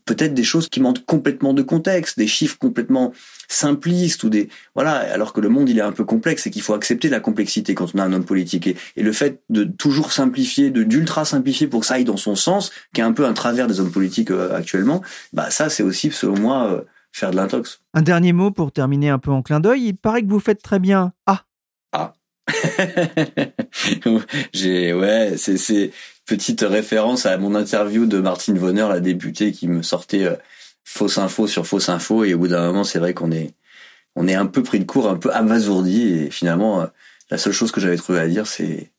peut-être 0.04 0.34
des 0.34 0.44
choses 0.44 0.68
qui 0.68 0.80
manquent 0.80 1.04
complètement 1.06 1.54
de 1.54 1.62
contexte, 1.62 2.18
des 2.18 2.26
chiffres 2.26 2.58
complètement 2.58 3.12
simplistes 3.48 4.24
ou 4.24 4.28
des 4.28 4.48
voilà. 4.74 4.92
Alors 4.92 5.32
que 5.32 5.40
le 5.40 5.48
monde 5.48 5.68
il 5.68 5.78
est 5.78 5.82
un 5.82 5.92
peu 5.92 6.04
complexe 6.04 6.46
et 6.46 6.50
qu'il 6.50 6.62
faut 6.62 6.74
accepter 6.74 7.08
la 7.08 7.20
complexité 7.20 7.74
quand 7.74 7.94
on 7.94 7.98
a 7.98 8.04
un 8.04 8.12
homme 8.12 8.24
politique 8.24 8.66
et, 8.66 8.76
et 8.96 9.02
le 9.02 9.12
fait 9.12 9.42
de 9.48 9.64
toujours 9.64 10.12
simplifier, 10.12 10.70
de 10.70 10.82
d'ultra 10.82 11.24
simplifier 11.24 11.66
pour 11.66 11.80
que 11.80 11.86
ça 11.86 11.94
aille 11.94 12.04
dans 12.04 12.16
son 12.16 12.34
sens, 12.34 12.72
qui 12.92 13.00
est 13.00 13.04
un 13.04 13.12
peu 13.12 13.24
un 13.24 13.32
travers 13.32 13.66
des 13.66 13.80
hommes 13.80 13.92
politiques 13.92 14.30
euh, 14.30 14.54
actuellement, 14.54 15.02
bah 15.32 15.50
ça 15.50 15.70
c'est 15.70 15.82
aussi 15.82 16.10
selon 16.10 16.38
moi 16.38 16.70
euh, 16.70 16.82
faire 17.12 17.30
de 17.30 17.36
l'intox. 17.36 17.80
Un 17.94 18.02
dernier 18.02 18.32
mot 18.32 18.50
pour 18.50 18.72
terminer 18.72 19.08
un 19.08 19.18
peu 19.18 19.30
en 19.30 19.42
clin 19.42 19.60
d'œil. 19.60 19.82
Il 19.86 19.96
paraît 19.96 20.22
que 20.22 20.28
vous 20.28 20.40
faites 20.40 20.62
très 20.62 20.78
bien. 20.78 21.12
Ah. 21.26 21.44
Ah. 21.92 22.14
J'ai 24.52 24.92
ouais, 24.92 25.34
c'est 25.36 25.56
c'est 25.56 25.92
petite 26.30 26.60
référence 26.60 27.26
à 27.26 27.36
mon 27.38 27.56
interview 27.56 28.06
de 28.06 28.20
Martine 28.20 28.56
Vonner, 28.56 28.86
la 28.88 29.00
députée, 29.00 29.50
qui 29.50 29.66
me 29.66 29.82
sortait 29.82 30.26
euh, 30.26 30.36
fausse 30.84 31.18
info 31.18 31.48
sur 31.48 31.66
fausse 31.66 31.88
info. 31.88 32.22
Et 32.22 32.34
au 32.34 32.38
bout 32.38 32.46
d'un 32.46 32.66
moment, 32.68 32.84
c'est 32.84 33.00
vrai 33.00 33.14
qu'on 33.14 33.32
est, 33.32 33.52
on 34.14 34.28
est 34.28 34.36
un 34.36 34.46
peu 34.46 34.62
pris 34.62 34.78
de 34.78 34.84
court, 34.84 35.08
un 35.08 35.16
peu 35.16 35.32
abasourdi. 35.32 36.02
Et 36.02 36.30
finalement, 36.30 36.82
euh, 36.82 36.86
la 37.30 37.38
seule 37.38 37.52
chose 37.52 37.72
que 37.72 37.80
j'avais 37.80 37.96
trouvé 37.96 38.20
à 38.20 38.28
dire, 38.28 38.46
c'est 38.46 38.92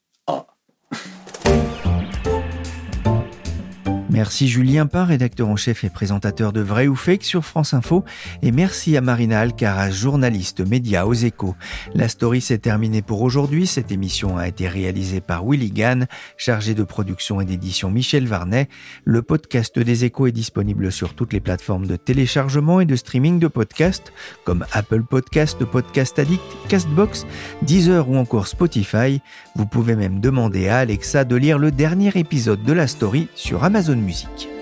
Merci 4.22 4.48
Julien 4.48 4.86
Pain, 4.86 5.04
rédacteur 5.04 5.50
en 5.50 5.56
chef 5.56 5.84
et 5.84 5.90
présentateur 5.90 6.54
de 6.54 6.62
Vrai 6.62 6.86
ou 6.86 6.96
Fake 6.96 7.24
sur 7.24 7.44
France 7.44 7.74
Info. 7.74 8.06
Et 8.44 8.52
merci 8.52 8.96
à 8.96 9.02
Marina 9.02 9.40
Alcaraz, 9.40 9.90
journaliste 9.90 10.60
média 10.60 11.08
aux 11.08 11.16
échos. 11.16 11.56
La 11.96 12.08
story 12.08 12.40
s'est 12.40 12.60
terminée 12.60 13.02
pour 13.02 13.24
aujourd'hui. 13.24 13.66
Cette 13.66 13.92
émission 13.92 14.38
a 14.38 14.48
été 14.48 14.68
réalisée 14.68 15.22
par 15.22 15.44
Willy 15.44 15.72
Gann, 15.72 16.06
chargé 16.38 16.76
de 16.76 16.84
production 16.84 17.42
et 17.42 17.46
d'édition 17.46 17.90
Michel 17.90 18.28
Varnet. 18.28 18.70
Le 19.06 19.24
podcast 19.24 19.80
des 19.80 20.06
échos 20.06 20.28
est 20.28 20.32
disponible 20.32 20.92
sur 20.92 21.16
toutes 21.16 21.34
les 21.34 21.40
plateformes 21.40 21.88
de 21.88 21.96
téléchargement 21.96 22.80
et 22.80 22.86
de 22.86 22.96
streaming 22.96 23.40
de 23.40 23.48
podcasts, 23.48 24.14
comme 24.46 24.68
Apple 24.72 25.02
Podcast, 25.02 25.66
Podcast 25.66 26.20
Addict, 26.20 26.44
Castbox, 26.68 27.26
Deezer 27.64 28.08
ou 28.08 28.18
encore 28.18 28.46
Spotify. 28.46 29.20
Vous 29.56 29.66
pouvez 29.66 29.96
même 29.96 30.20
demander 30.20 30.68
à 30.68 30.78
Alexa 30.78 31.24
de 31.24 31.36
lire 31.36 31.58
le 31.58 31.72
dernier 31.72 32.12
épisode 32.14 32.62
de 32.62 32.74
la 32.74 32.86
story 32.86 33.28
sur 33.34 33.64
Amazon 33.64 33.98
musique. 34.12 34.61